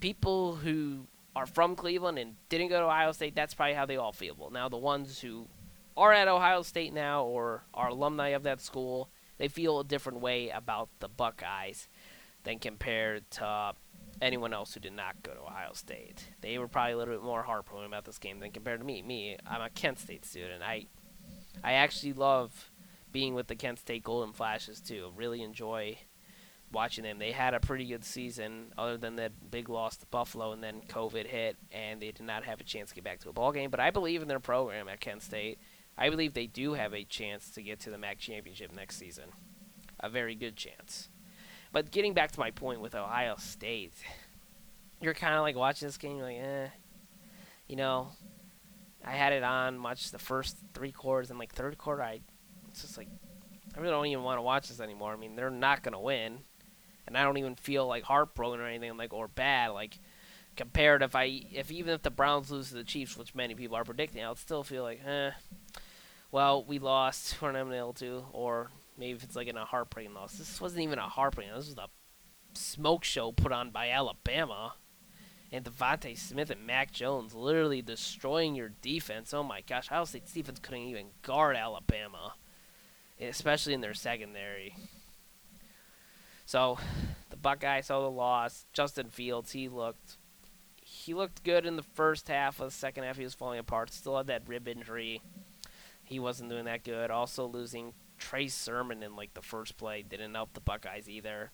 people 0.00 0.56
who 0.56 1.06
are 1.34 1.46
from 1.46 1.76
Cleveland 1.76 2.18
and 2.18 2.36
didn't 2.48 2.68
go 2.68 2.80
to 2.80 2.86
Ohio 2.86 3.12
State, 3.12 3.34
that's 3.34 3.54
probably 3.54 3.74
how 3.74 3.86
they 3.86 3.96
all 3.96 4.12
feel. 4.12 4.34
Well, 4.38 4.50
now 4.50 4.68
the 4.68 4.76
ones 4.76 5.20
who 5.20 5.48
are 5.96 6.12
at 6.12 6.28
Ohio 6.28 6.62
State 6.62 6.92
now 6.92 7.24
or 7.24 7.64
are 7.74 7.88
alumni 7.88 8.28
of 8.28 8.44
that 8.44 8.60
school, 8.60 9.08
they 9.38 9.48
feel 9.48 9.80
a 9.80 9.84
different 9.84 10.20
way 10.20 10.50
about 10.50 10.88
the 11.00 11.08
Buckeyes 11.08 11.88
than 12.44 12.58
compared 12.58 13.30
to 13.32 13.72
anyone 14.20 14.52
else 14.52 14.74
who 14.74 14.80
did 14.80 14.92
not 14.92 15.22
go 15.22 15.32
to 15.32 15.40
Ohio 15.40 15.72
State. 15.72 16.28
They 16.40 16.58
were 16.58 16.68
probably 16.68 16.92
a 16.92 16.96
little 16.96 17.14
bit 17.14 17.22
more 17.24 17.42
heartbroken 17.42 17.86
about 17.86 18.04
this 18.04 18.18
game 18.18 18.40
than 18.40 18.50
compared 18.50 18.80
to 18.80 18.86
me. 18.86 19.02
Me, 19.02 19.36
I'm 19.46 19.62
a 19.62 19.70
Kent 19.70 19.98
State 19.98 20.24
student. 20.24 20.62
I 20.62 20.86
I 21.62 21.72
actually 21.72 22.12
love 22.12 22.70
being 23.10 23.34
with 23.34 23.46
the 23.46 23.56
Kent 23.56 23.78
State 23.78 24.04
Golden 24.04 24.32
Flashes 24.32 24.80
too. 24.80 25.12
Really 25.16 25.42
enjoy 25.42 25.98
watching 26.72 27.04
them. 27.04 27.18
They 27.18 27.32
had 27.32 27.54
a 27.54 27.60
pretty 27.60 27.86
good 27.86 28.04
season, 28.04 28.72
other 28.76 28.96
than 28.96 29.16
that 29.16 29.50
big 29.50 29.68
loss 29.68 29.96
to 29.98 30.06
Buffalo, 30.06 30.52
and 30.52 30.62
then 30.62 30.82
COVID 30.88 31.26
hit, 31.26 31.56
and 31.72 32.00
they 32.00 32.12
did 32.12 32.26
not 32.26 32.44
have 32.44 32.60
a 32.60 32.64
chance 32.64 32.90
to 32.90 32.94
get 32.94 33.04
back 33.04 33.20
to 33.20 33.30
a 33.30 33.32
ball 33.32 33.52
game. 33.52 33.70
But 33.70 33.80
I 33.80 33.90
believe 33.90 34.22
in 34.22 34.28
their 34.28 34.40
program 34.40 34.88
at 34.88 35.00
Kent 35.00 35.22
State. 35.22 35.58
I 35.98 36.10
believe 36.10 36.32
they 36.32 36.46
do 36.46 36.74
have 36.74 36.94
a 36.94 37.04
chance 37.04 37.50
to 37.50 37.62
get 37.62 37.80
to 37.80 37.90
the 37.90 37.98
MAC 37.98 38.18
championship 38.18 38.72
next 38.74 38.96
season. 38.96 39.24
A 39.98 40.08
very 40.08 40.36
good 40.36 40.56
chance. 40.56 41.08
But 41.72 41.90
getting 41.90 42.14
back 42.14 42.30
to 42.32 42.40
my 42.40 42.52
point 42.52 42.80
with 42.80 42.94
Ohio 42.94 43.34
State, 43.36 43.94
you're 45.00 45.14
kind 45.14 45.34
of 45.34 45.42
like 45.42 45.56
watching 45.56 45.88
this 45.88 45.98
game, 45.98 46.16
you're 46.16 46.26
like, 46.26 46.38
eh. 46.38 46.68
You 47.66 47.76
know, 47.76 48.12
I 49.04 49.10
had 49.10 49.32
it 49.32 49.42
on 49.42 49.78
much 49.78 50.10
the 50.10 50.18
first 50.18 50.56
three 50.72 50.92
quarters, 50.92 51.30
and 51.30 51.38
like 51.38 51.52
third 51.52 51.76
quarter, 51.76 52.02
I 52.02 52.20
it's 52.68 52.82
just 52.82 52.96
like 52.96 53.08
I 53.76 53.80
really 53.80 53.92
don't 53.92 54.06
even 54.06 54.24
want 54.24 54.38
to 54.38 54.42
watch 54.42 54.68
this 54.68 54.80
anymore. 54.80 55.12
I 55.12 55.16
mean, 55.16 55.36
they're 55.36 55.50
not 55.50 55.82
gonna 55.82 56.00
win, 56.00 56.38
and 57.06 57.16
I 57.16 57.24
don't 57.24 57.36
even 57.36 57.56
feel 57.56 57.86
like 57.86 58.04
heartbroken 58.04 58.60
or 58.60 58.66
anything 58.66 58.96
like 58.96 59.12
or 59.12 59.28
bad. 59.28 59.68
Like 59.68 59.98
compared 60.56 61.02
if 61.02 61.14
I 61.14 61.42
if 61.52 61.70
even 61.70 61.92
if 61.92 62.02
the 62.02 62.10
Browns 62.10 62.50
lose 62.50 62.70
to 62.70 62.76
the 62.76 62.84
Chiefs, 62.84 63.16
which 63.16 63.34
many 63.34 63.54
people 63.54 63.76
are 63.76 63.84
predicting, 63.84 64.24
I'll 64.24 64.34
still 64.34 64.62
feel 64.62 64.82
like, 64.82 65.00
eh. 65.06 65.32
Well, 66.30 66.64
we 66.64 66.78
lost. 66.78 67.36
We're 67.42 67.52
not 67.52 67.72
able 67.72 67.94
to, 67.94 68.24
or 68.32 68.70
maybe 68.98 69.16
if 69.16 69.24
it's 69.24 69.36
like 69.36 69.48
in 69.48 69.56
a 69.56 69.64
heartbreaking 69.64 70.14
loss. 70.14 70.34
This 70.34 70.60
wasn't 70.60 70.82
even 70.82 70.98
a 70.98 71.08
heartbreaking. 71.08 71.52
Loss, 71.52 71.68
this 71.68 71.76
was 71.76 71.84
a 71.86 72.58
smoke 72.58 73.04
show 73.04 73.32
put 73.32 73.52
on 73.52 73.70
by 73.70 73.90
Alabama. 73.90 74.74
And 75.50 75.64
DeVonta 75.64 76.16
Smith 76.18 76.50
and 76.50 76.66
Mac 76.66 76.92
Jones 76.92 77.34
literally 77.34 77.80
destroying 77.80 78.54
your 78.54 78.68
defense. 78.82 79.32
Oh 79.32 79.42
my 79.42 79.62
gosh, 79.62 79.90
Ohio 79.90 80.04
State's 80.04 80.32
defense 80.32 80.58
couldn't 80.58 80.82
even 80.82 81.06
guard 81.22 81.56
Alabama, 81.56 82.34
especially 83.18 83.72
in 83.72 83.80
their 83.80 83.94
secondary. 83.94 84.74
So, 86.44 86.78
the 87.30 87.36
Buckeyes 87.36 87.86
saw 87.86 88.00
the 88.00 88.10
loss. 88.10 88.66
Justin 88.74 89.08
Fields, 89.08 89.52
he 89.52 89.68
looked, 89.68 90.18
he 90.82 91.14
looked 91.14 91.44
good 91.44 91.64
in 91.64 91.76
the 91.76 91.82
first 91.82 92.28
half. 92.28 92.60
Of 92.60 92.66
the 92.66 92.76
second 92.76 93.04
half, 93.04 93.16
he 93.16 93.24
was 93.24 93.34
falling 93.34 93.58
apart. 93.58 93.90
Still 93.90 94.18
had 94.18 94.26
that 94.26 94.46
rib 94.46 94.68
injury. 94.68 95.22
He 96.08 96.18
wasn't 96.18 96.48
doing 96.48 96.64
that 96.64 96.84
good. 96.84 97.10
Also 97.10 97.46
losing 97.46 97.92
Trey 98.16 98.48
Sermon 98.48 99.02
in 99.02 99.14
like 99.14 99.34
the 99.34 99.42
first 99.42 99.76
play 99.76 100.02
didn't 100.02 100.34
help 100.34 100.54
the 100.54 100.60
Buckeyes 100.60 101.06
either. 101.06 101.50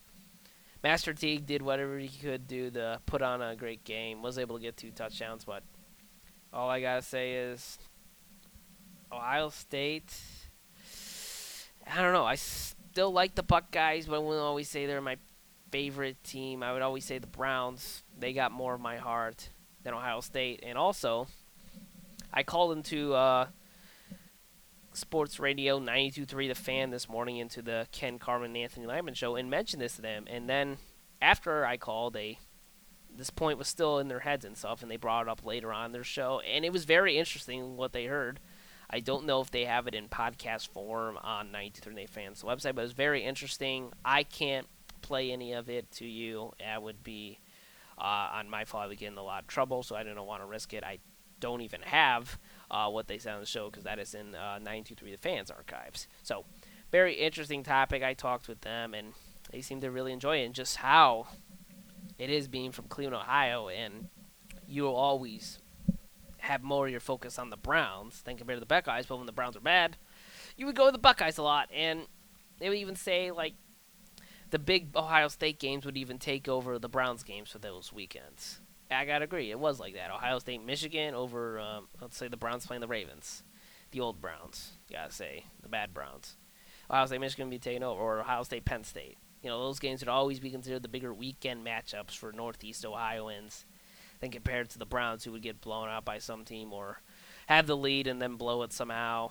Master 0.85 1.13
Teague 1.13 1.45
did 1.45 1.61
whatever 1.61 1.99
he 1.99 2.09
could 2.09 2.47
do 2.47 2.71
to 2.71 3.01
put 3.05 3.21
on 3.21 3.43
a 3.43 3.57
great 3.57 3.83
game. 3.83 4.23
Was 4.23 4.39
able 4.39 4.57
to 4.57 4.63
get 4.63 4.77
two 4.77 4.93
touchdowns, 4.93 5.45
but 5.45 5.65
all 6.53 6.71
I 6.71 6.81
gotta 6.81 7.03
say 7.03 7.33
is 7.33 7.79
Ohio 9.11 9.49
State. 9.49 10.15
I 11.93 12.01
don't 12.01 12.13
know. 12.13 12.25
I 12.25 12.37
still 12.37 13.11
like 13.11 13.35
the 13.35 13.43
Buckeyes, 13.43 14.07
but 14.07 14.17
I 14.17 14.19
wouldn't 14.19 14.41
always 14.45 14.69
say 14.69 14.87
they're 14.87 15.01
my 15.01 15.17
favorite 15.73 16.23
team. 16.23 16.63
I 16.63 16.73
would 16.73 16.83
always 16.83 17.05
say 17.05 17.19
the 17.19 17.27
Browns. 17.27 18.05
They 18.17 18.33
got 18.33 18.53
more 18.53 18.75
of 18.75 18.81
my 18.81 18.99
heart 18.99 19.49
than 19.83 19.95
Ohio 19.95 20.21
State, 20.21 20.61
and 20.63 20.79
also 20.79 21.27
I 22.33 22.45
called 22.45 22.77
into 22.77 23.15
uh, 23.15 23.47
Sports 24.97 25.41
Radio 25.41 25.81
92.3 25.81 26.49
The 26.49 26.55
Fan 26.55 26.91
this 26.91 27.09
morning 27.09 27.39
into 27.39 27.63
the 27.63 27.89
Ken 27.91 28.19
Carman 28.19 28.51
and 28.51 28.57
Anthony 28.57 28.87
Lima 28.87 29.15
show 29.15 29.35
and 29.35 29.51
mentioned 29.51 29.83
this 29.83 29.97
to 29.97 30.03
them. 30.03 30.25
And 30.29 30.49
then 30.49 30.79
after 31.21 31.67
I 31.67 31.77
called, 31.77 32.15
they 32.15 32.39
this 33.17 33.31
point 33.31 33.59
was 33.59 33.69
still 33.69 33.99
in 33.99 34.09
their 34.09 34.21
heads 34.21 34.45
and 34.45 34.57
stuff, 34.57 34.83
and 34.83 34.91
they 34.91 34.97
brought 34.97 35.27
it 35.27 35.29
up 35.29 35.45
later 35.45 35.73
on 35.73 35.93
their 35.93 36.05
show. 36.05 36.41
And 36.41 36.65
it 36.65 36.73
was 36.73 36.85
very 36.85 37.17
interesting 37.19 37.77
what 37.77 37.93
they 37.93 38.07
heard. 38.07 38.41
I 38.91 39.01
don't 39.01 39.27
know 39.27 39.41
if 39.41 39.51
they 39.51 39.65
have 39.65 39.87
it 39.87 39.95
in 39.95 40.09
podcast 40.09 40.69
form 40.69 41.19
on 41.23 41.49
92.3 41.49 41.95
The 41.95 42.07
Fan's 42.07 42.43
website, 42.43 42.75
but 42.75 42.83
it 42.83 42.85
was 42.85 42.93
very 42.93 43.25
interesting. 43.25 43.93
I 44.05 44.23
can't 44.23 44.67
play 45.03 45.33
any 45.33 45.53
of 45.53 45.69
it 45.69 45.91
to 45.93 46.07
you. 46.07 46.53
That 46.61 46.83
would 46.83 47.03
be 47.03 47.39
uh, 47.99 48.31
on 48.33 48.49
my 48.49 48.65
fault. 48.65 48.85
I 48.85 48.87
would 48.89 48.99
get 48.99 49.13
in 49.13 49.19
a 49.19 49.23
lot 49.23 49.43
of 49.43 49.49
trouble, 49.49 49.83
so 49.83 49.97
I 49.97 50.03
didn't 50.03 50.25
want 50.25 50.43
to 50.43 50.47
risk 50.47 50.73
it. 50.73 50.85
I 50.85 50.99
don't 51.41 51.63
even 51.63 51.83
have 51.83 52.39
uh, 52.71 52.89
what 52.89 53.09
they 53.09 53.19
said 53.19 53.35
on 53.35 53.41
the 53.41 53.47
show 53.47 53.71
because 53.71 53.85
that 53.85 53.99
is 53.99 54.15
in 54.15 54.35
uh, 54.35 54.59
923 54.59 55.13
The 55.13 55.19
Fans 55.19 55.51
archives. 55.51 56.09
So, 56.23 56.45
very 56.91 57.15
interesting 57.15 57.63
topic. 57.63 58.03
I 58.03 58.15
talked 58.15 58.49
with 58.49 58.61
them 58.61 58.95
and 58.95 59.15
they 59.51 59.61
seem 59.61 59.81
to 59.81 59.91
really 59.91 60.13
enjoy 60.13 60.39
it 60.39 60.47
and 60.47 60.55
just 60.55 60.77
how 60.77 61.27
it 62.19 62.31
is 62.31 62.49
being 62.49 62.73
from 62.73 62.87
Cleveland, 62.87 63.23
Ohio, 63.23 63.69
and 63.69 64.09
you'll 64.67 64.95
always 64.95 65.59
have 66.39 66.63
more 66.63 66.87
of 66.87 66.91
your 66.91 67.01
focus 67.01 67.39
on 67.39 67.51
the 67.51 67.57
Browns 67.57 68.23
than 68.23 68.37
compared 68.37 68.57
to 68.57 68.61
the 68.61 68.67
Buckeyes. 68.67 69.07
But 69.07 69.17
when 69.17 69.27
the 69.27 69.33
Browns 69.33 69.57
are 69.57 69.61
bad, 69.61 69.97
you 70.57 70.67
would 70.67 70.77
go 70.77 70.87
with 70.87 70.95
the 70.95 70.99
Buckeyes 70.99 71.39
a 71.39 71.43
lot, 71.43 71.69
and 71.75 72.07
they 72.59 72.69
would 72.69 72.79
even 72.79 72.97
say 72.97 73.31
like 73.31 73.55
the 74.51 74.59
big 74.59 74.95
Ohio 74.97 75.29
State 75.29 75.59
games 75.59 75.85
would 75.85 75.97
even 75.97 76.19
take 76.19 76.49
over 76.49 76.79
the 76.79 76.89
Browns 76.89 77.23
games 77.25 77.51
for 77.51 77.59
those 77.59 77.93
weekends. 77.93 78.61
I 78.99 79.05
gotta 79.05 79.25
agree, 79.25 79.51
it 79.51 79.59
was 79.59 79.81
like 79.81 79.95
that. 79.95 80.11
Ohio 80.11 80.39
State, 80.39 80.65
Michigan 80.65 81.15
over, 81.15 81.59
um, 81.61 81.89
let's 82.01 82.17
say 82.17 82.29
the 82.29 82.37
Browns 82.37 82.67
playing 82.67 82.81
the 82.81 82.89
Ravens, 82.89 83.43
the 83.91 84.01
old 84.01 84.21
Browns. 84.21 84.73
You 84.89 84.97
gotta 84.97 85.13
say 85.13 85.45
the 85.63 85.69
bad 85.69 85.95
Browns. 85.95 86.37
Ohio 86.91 87.07
State, 87.07 87.21
Michigan 87.21 87.51
be 87.51 87.59
taken 87.59 87.83
over, 87.83 88.01
or 88.01 88.21
Ohio 88.21 88.43
State, 88.43 88.65
Penn 88.65 88.85
State. 88.85 89.19
You 89.43 89.51
know, 89.51 89.61
those 89.61 89.79
games 89.79 90.01
would 90.01 90.09
always 90.09 90.41
be 90.41 90.51
considered 90.51 90.83
the 90.83 90.89
bigger 90.89 91.13
weekend 91.13 91.67
matchups 91.67 92.17
for 92.17 92.33
Northeast 92.33 92.87
Ohioans 92.87 93.67
than 94.21 94.31
compared 94.31 94.71
to 94.71 94.79
the 94.79 94.87
Browns, 94.87 95.25
who 95.25 95.33
would 95.33 95.43
get 95.43 95.61
blown 95.61 95.89
out 95.89 96.05
by 96.05 96.19
some 96.19 96.45
team 96.45 96.73
or 96.73 97.03
have 97.47 97.67
the 97.67 97.77
lead 97.77 98.07
and 98.07 98.23
then 98.23 98.37
blow 98.37 98.63
it 98.63 98.73
somehow. 98.73 99.31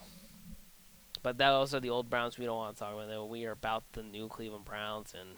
But 1.24 1.38
those 1.38 1.74
are 1.74 1.80
the 1.80 1.90
old 1.90 2.10
Browns 2.10 2.38
we 2.38 2.46
don't 2.46 2.58
want 2.58 2.76
to 2.76 2.80
talk 2.80 2.94
about. 2.94 3.30
We 3.30 3.46
are 3.46 3.52
about 3.52 3.86
the 3.94 4.04
new 4.04 4.28
Cleveland 4.28 4.66
Browns, 4.66 5.16
and 5.20 5.38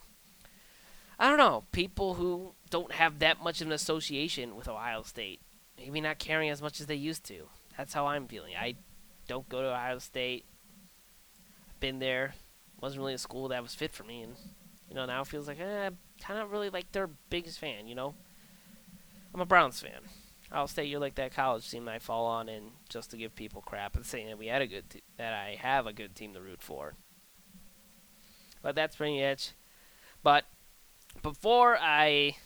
I 1.18 1.30
don't 1.30 1.38
know 1.38 1.64
people 1.72 2.16
who 2.16 2.54
don't 2.70 2.92
have 2.92 3.20
that 3.20 3.42
much 3.44 3.62
of 3.62 3.68
an 3.68 3.74
association 3.74 4.56
with 4.56 4.68
Ohio 4.68 5.04
State, 5.04 5.42
maybe 5.78 6.02
not 6.02 6.20
caring 6.20 6.50
as 6.50 6.62
much 6.62 6.80
as 6.80 6.88
they 6.88 6.96
used 6.96 7.24
to. 7.26 7.48
That's 7.78 7.94
how 7.94 8.08
I'm 8.08 8.28
feeling. 8.28 8.54
I 8.60 8.76
don't 9.28 9.48
go 9.50 9.62
to 9.62 9.70
Ohio 9.70 10.00
State. 10.00 10.46
I've 11.70 11.80
been 11.80 12.00
there. 12.00 12.36
wasn't 12.82 13.00
really 13.00 13.14
a 13.14 13.18
school 13.18 13.50
that 13.50 13.64
was 13.64 13.76
fit 13.76 13.92
for 13.92 14.04
me, 14.04 14.22
and 14.22 14.36
you 14.90 14.96
know 14.96 15.06
now 15.06 15.22
it 15.22 15.28
feels 15.28 15.48
like 15.48 15.60
eh, 15.60 15.90
kind 16.22 16.40
of 16.40 16.52
really 16.52 16.70
like 16.70 16.92
their 16.92 17.10
biggest 17.30 17.60
fan. 17.60 17.88
You 17.88 17.96
know, 17.96 18.16
I'm 19.34 19.42
a 19.42 19.46
Browns 19.46 19.80
fan. 19.80 20.02
Ohio 20.52 20.68
State, 20.68 20.90
you're 20.90 21.00
like 21.00 21.16
that 21.16 21.34
college 21.34 21.70
team 21.70 21.88
I 21.88 22.00
fall 22.00 22.26
on, 22.26 22.50
and 22.50 22.72
just 22.90 23.12
to 23.12 23.18
give 23.18 23.36
people 23.36 23.62
crap 23.62 23.96
and 23.96 24.06
saying 24.06 24.28
that 24.28 24.38
we 24.38 24.48
had 24.48 24.62
a 24.62 24.68
good, 24.68 24.90
te- 24.90 25.04
that 25.18 25.34
I 25.34 25.58
have 25.60 25.88
a 25.88 25.94
good 25.94 26.16
team 26.16 26.34
to 26.34 26.42
root 26.42 26.62
for. 26.62 26.94
But 28.62 28.76
that's 28.76 28.96
pretty 28.96 29.22
much. 29.22 29.52
But 30.24 30.46
before 31.22 31.78
I 31.80 32.38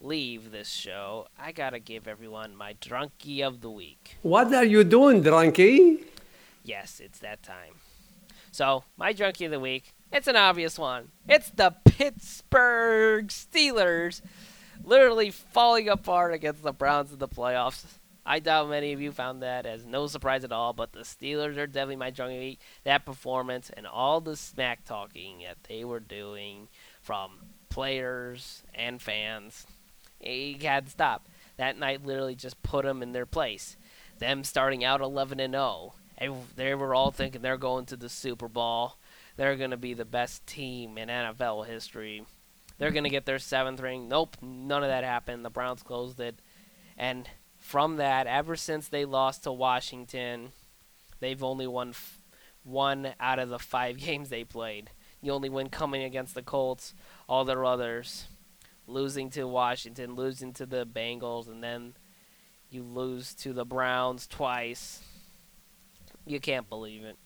leave 0.00 0.50
this 0.50 0.68
show, 0.68 1.26
I 1.38 1.52
gotta 1.52 1.78
give 1.78 2.06
everyone 2.06 2.56
my 2.56 2.74
drunkie 2.74 3.42
of 3.42 3.60
the 3.60 3.70
week. 3.70 4.16
What 4.22 4.52
are 4.54 4.64
you 4.64 4.84
doing, 4.84 5.22
drunkie? 5.22 6.04
Yes, 6.62 7.00
it's 7.00 7.18
that 7.20 7.42
time. 7.42 7.74
So, 8.52 8.84
my 8.96 9.12
drunkie 9.12 9.46
of 9.46 9.50
the 9.50 9.60
week, 9.60 9.94
it's 10.12 10.28
an 10.28 10.36
obvious 10.36 10.78
one. 10.78 11.08
It's 11.28 11.50
the 11.50 11.74
Pittsburgh 11.84 13.28
Steelers 13.28 14.20
literally 14.84 15.30
falling 15.30 15.88
apart 15.88 16.32
against 16.32 16.62
the 16.62 16.72
Browns 16.72 17.12
in 17.12 17.18
the 17.18 17.28
playoffs. 17.28 17.84
I 18.26 18.38
doubt 18.38 18.70
many 18.70 18.92
of 18.92 19.00
you 19.00 19.12
found 19.12 19.42
that 19.42 19.66
as 19.66 19.84
no 19.84 20.06
surprise 20.06 20.44
at 20.44 20.52
all, 20.52 20.72
but 20.72 20.92
the 20.92 21.00
Steelers 21.00 21.58
are 21.58 21.66
definitely 21.66 21.96
my 21.96 22.10
drunkie 22.10 22.34
of 22.34 22.40
the 22.40 22.48
week. 22.50 22.60
That 22.84 23.04
performance 23.04 23.70
and 23.76 23.86
all 23.86 24.20
the 24.20 24.36
smack 24.36 24.84
talking 24.84 25.40
that 25.46 25.64
they 25.64 25.84
were 25.84 26.00
doing 26.00 26.68
from 27.02 27.32
players 27.74 28.62
and 28.72 29.02
fans, 29.02 29.66
he 30.20 30.56
had 30.62 30.84
to 30.84 30.92
stop. 30.92 31.26
That 31.56 31.76
night 31.76 32.06
literally 32.06 32.36
just 32.36 32.62
put 32.62 32.84
them 32.84 33.02
in 33.02 33.10
their 33.10 33.26
place. 33.26 33.76
Them 34.20 34.44
starting 34.44 34.84
out 34.84 35.00
11 35.00 35.40
and 35.40 35.54
0 35.54 35.94
they 36.54 36.74
were 36.76 36.94
all 36.94 37.10
thinking 37.10 37.42
they're 37.42 37.56
going 37.56 37.86
to 37.86 37.96
the 37.96 38.08
Super 38.08 38.46
Bowl. 38.46 38.94
They're 39.36 39.56
going 39.56 39.72
to 39.72 39.76
be 39.76 39.92
the 39.92 40.04
best 40.04 40.46
team 40.46 40.96
in 40.96 41.08
NFL 41.08 41.66
history. 41.66 42.24
They're 42.78 42.92
going 42.92 43.04
to 43.04 43.10
get 43.10 43.26
their 43.26 43.40
seventh 43.40 43.80
ring. 43.80 44.08
Nope, 44.08 44.36
none 44.40 44.84
of 44.84 44.88
that 44.88 45.02
happened. 45.02 45.44
The 45.44 45.50
Browns 45.50 45.82
closed 45.82 46.20
it. 46.20 46.38
And 46.96 47.28
from 47.58 47.96
that, 47.96 48.28
ever 48.28 48.54
since 48.54 48.86
they 48.86 49.04
lost 49.04 49.42
to 49.42 49.52
Washington, 49.52 50.52
they've 51.18 51.42
only 51.42 51.66
won 51.66 51.88
f- 51.90 52.20
one 52.62 53.14
out 53.18 53.40
of 53.40 53.48
the 53.48 53.58
five 53.58 53.96
games 53.98 54.28
they 54.28 54.44
played. 54.44 54.90
The 55.24 55.30
only 55.30 55.48
win 55.48 55.70
coming 55.70 56.02
against 56.02 56.34
the 56.34 56.42
Colts. 56.42 56.92
All 57.30 57.46
their 57.46 57.64
others 57.64 58.26
losing 58.86 59.30
to 59.30 59.44
Washington, 59.44 60.16
losing 60.16 60.52
to 60.52 60.66
the 60.66 60.84
Bengals, 60.84 61.48
and 61.48 61.64
then 61.64 61.94
you 62.68 62.82
lose 62.82 63.34
to 63.36 63.54
the 63.54 63.64
Browns 63.64 64.26
twice. 64.26 65.00
You 66.26 66.40
can't 66.40 66.68
believe 66.68 67.04
it. 67.04 67.16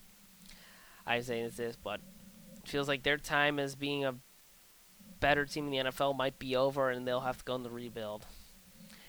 I'm 1.09 1.23
saying 1.23 1.51
this, 1.57 1.75
but 1.75 1.99
it 2.63 2.69
feels 2.69 2.87
like 2.87 3.03
their 3.03 3.17
time 3.17 3.59
as 3.59 3.75
being 3.75 4.05
a 4.05 4.15
better 5.19 5.45
team 5.45 5.67
in 5.67 5.71
the 5.73 5.91
NFL 5.91 6.17
might 6.17 6.39
be 6.39 6.55
over, 6.55 6.91
and 6.91 7.05
they'll 7.05 7.21
have 7.21 7.39
to 7.39 7.45
go 7.45 7.57
in 7.57 7.65
the 7.65 7.71
rebuild. 7.71 8.27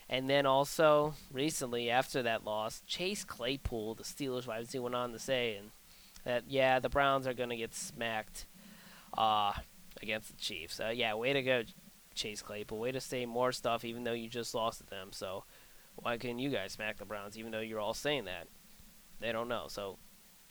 And 0.08 0.28
then 0.28 0.46
also 0.46 1.14
recently, 1.32 1.90
after 1.90 2.24
that 2.24 2.44
loss, 2.44 2.82
Chase 2.88 3.22
Claypool, 3.22 3.94
the 3.94 4.02
Steelers 4.02 4.48
wide 4.48 4.58
receiver, 4.58 4.82
went 4.82 4.96
on 4.96 5.12
to 5.12 5.20
say 5.20 5.54
and 5.54 5.70
that 6.24 6.44
yeah, 6.48 6.80
the 6.80 6.88
Browns 6.88 7.28
are 7.28 7.34
gonna 7.34 7.56
get 7.56 7.72
smacked 7.72 8.46
uh, 9.16 9.52
against 10.02 10.30
the 10.30 10.36
Chiefs. 10.36 10.80
Uh, 10.80 10.92
yeah, 10.94 11.14
way 11.14 11.32
to 11.32 11.42
go, 11.42 11.62
Chase 12.14 12.42
Claypool. 12.42 12.78
Way 12.78 12.92
to 12.92 13.00
say 13.00 13.26
more 13.26 13.52
stuff, 13.52 13.84
even 13.84 14.04
though 14.04 14.12
you 14.12 14.28
just 14.28 14.54
lost 14.54 14.78
to 14.78 14.86
them. 14.86 15.08
So 15.12 15.44
why 15.96 16.16
couldn't 16.16 16.38
you 16.38 16.50
guys 16.50 16.72
smack 16.72 16.98
the 16.98 17.04
Browns, 17.04 17.38
even 17.38 17.52
though 17.52 17.60
you're 17.60 17.80
all 17.80 17.94
saying 17.94 18.24
that? 18.24 18.46
They 19.20 19.32
don't 19.32 19.48
know. 19.48 19.66
So 19.68 19.98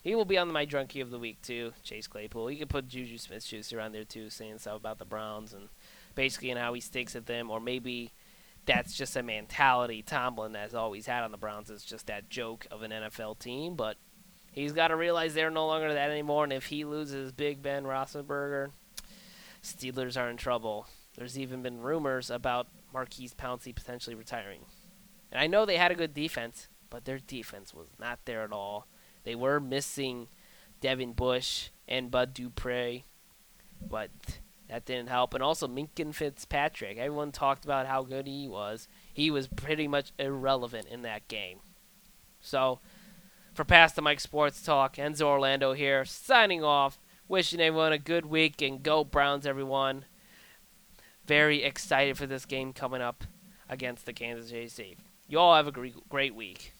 he 0.02 0.16
will 0.16 0.26
be 0.26 0.38
on 0.38 0.52
my 0.52 0.66
drunkie 0.66 1.02
of 1.02 1.12
the 1.12 1.20
week 1.20 1.42
too, 1.42 1.74
Chase 1.84 2.08
Claypool. 2.08 2.52
You 2.52 2.60
can 2.60 2.68
put 2.68 2.88
Juju 2.88 3.18
Smith-Schuster 3.18 3.82
on 3.82 3.92
there 3.92 4.06
too, 4.06 4.30
saying 4.30 4.60
stuff 4.60 4.78
about 4.78 5.00
the 5.00 5.06
Browns 5.06 5.54
and 5.54 5.70
basically 6.16 6.52
and 6.52 6.60
how 6.60 6.74
he 6.74 6.82
sticks 6.82 7.16
at 7.16 7.26
them, 7.26 7.50
or 7.52 7.60
maybe 7.60 8.12
that's 8.66 8.94
just 8.96 9.16
a 9.16 9.24
mentality 9.24 10.02
Tomlin 10.02 10.54
has 10.54 10.76
always 10.76 11.06
had 11.06 11.24
on 11.24 11.32
the 11.32 11.38
Browns. 11.38 11.70
It's 11.70 11.84
just 11.84 12.08
that 12.08 12.30
joke 12.30 12.68
of 12.72 12.84
an 12.84 12.92
NFL 12.92 13.40
team, 13.40 13.76
but 13.76 13.98
he's 14.60 14.74
got 14.74 14.90
to 14.90 14.96
realize 14.96 15.34
they're 15.34 15.50
no 15.50 15.68
longer 15.68 15.94
that 15.94 16.12
anymore. 16.12 16.44
And 16.44 16.54
if 16.54 16.66
he 16.66 16.86
loses 16.86 17.32
Big 17.32 17.62
Ben 17.62 17.84
Roethlisberger, 17.84 18.72
Steelers 19.64 20.20
are 20.20 20.30
in 20.30 20.38
trouble. 20.38 20.88
There's 21.16 21.38
even 21.38 21.62
been 21.62 21.82
rumors 21.82 22.30
about 22.30 22.68
Maurkice 22.94 23.34
Pouncey 23.34 23.76
potentially 23.76 24.16
retiring. 24.16 24.62
And 25.32 25.40
I 25.42 25.48
know 25.48 25.66
they 25.66 25.78
had 25.78 25.92
a 25.92 25.96
good 25.96 26.14
defense, 26.14 26.68
but 26.90 27.06
their 27.06 27.20
defense 27.20 27.74
was 27.74 27.88
not 28.00 28.20
there 28.26 28.44
at 28.44 28.52
all. 28.52 28.88
They 29.24 29.36
were 29.36 29.60
missing 29.60 30.28
Devin 30.82 31.14
Bush 31.14 31.70
and 31.88 32.10
Bud 32.10 32.34
Dupree, 32.34 33.04
but 33.82 34.10
that 34.70 34.86
didn't 34.86 35.10
help. 35.10 35.34
And 35.34 35.44
also 35.44 35.68
Minkah 35.68 36.14
Fitzpatrick. 36.14 36.98
Everyone 36.98 37.32
talked 37.32 37.66
about 37.66 37.86
how 37.86 38.04
good 38.04 38.28
he 38.28 38.48
was. 38.48 38.88
He 39.14 39.30
was 39.30 39.48
pretty 39.48 39.88
much 39.88 40.14
irrelevant 40.18 40.88
in 40.88 41.02
that 41.02 41.28
game. 41.28 41.60
So, 42.40 42.80
for 43.54 43.64
Past 43.64 43.96
the 43.96 44.02
Mic 44.02 44.20
Sports 44.20 44.62
Talk, 44.62 44.96
Enzo 44.96 45.24
Orlando 45.24 45.74
here, 45.74 46.06
signing 46.06 46.64
off. 46.64 47.00
Wishing 47.28 47.62
everyone 47.62 47.94
a 47.94 48.00
good 48.00 48.26
week 48.26 48.60
and 48.64 48.82
go 48.82 49.04
Browns, 49.04 49.46
everyone. 49.46 50.06
Very 51.28 51.62
excited 51.62 52.18
for 52.18 52.26
this 52.26 52.46
game 52.46 52.74
coming 52.74 53.02
up 53.02 53.24
against 53.70 54.08
the 54.08 54.14
Kansas 54.14 54.50
City 54.50 54.68
Chiefs. 54.68 55.02
You 55.28 55.38
all 55.38 55.56
have 55.56 55.68
a 55.68 55.72
great 55.72 56.34
week. 56.34 56.74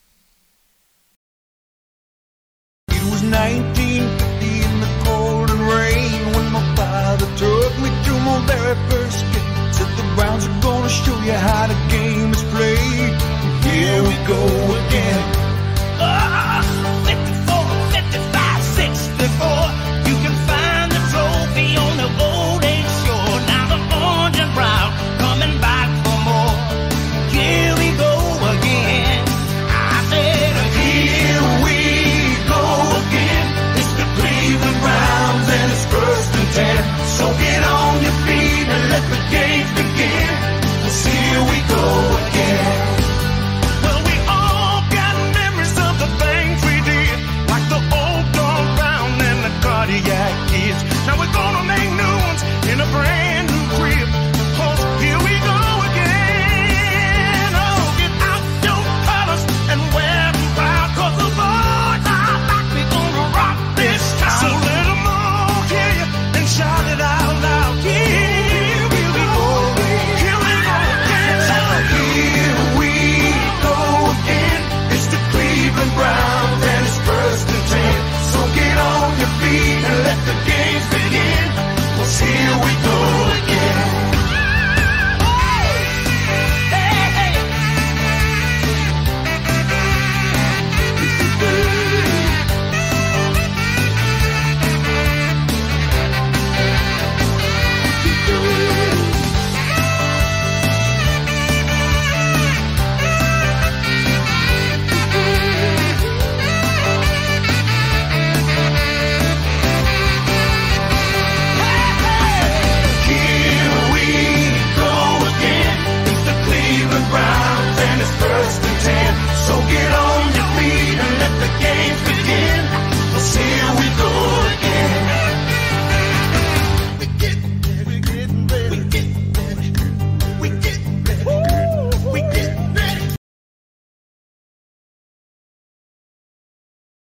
It 2.88 3.04
was 3.04 3.22
1950 3.22 4.46
in 4.46 4.80
the 4.80 5.04
cold 5.04 5.50
and 5.50 5.60
rain 5.60 6.34
when 6.34 6.50
my 6.50 6.74
father 6.74 7.26
took 7.36 7.78
me 7.78 7.90
to 8.06 8.12
my 8.26 8.44
very 8.50 8.74
first 8.90 9.22
game. 9.32 9.72
Said 9.72 9.86
the 9.96 10.02
Browns 10.16 10.46
are 10.48 10.60
gonna 10.60 10.88
show 10.88 11.16
you 11.22 11.32
how 11.32 11.68
the 11.68 11.78
game 11.88 12.32
is 12.32 12.42
played. 12.50 13.14
Here 13.70 14.02
we 14.02 14.14
go 14.26 14.42
again. 14.86 15.39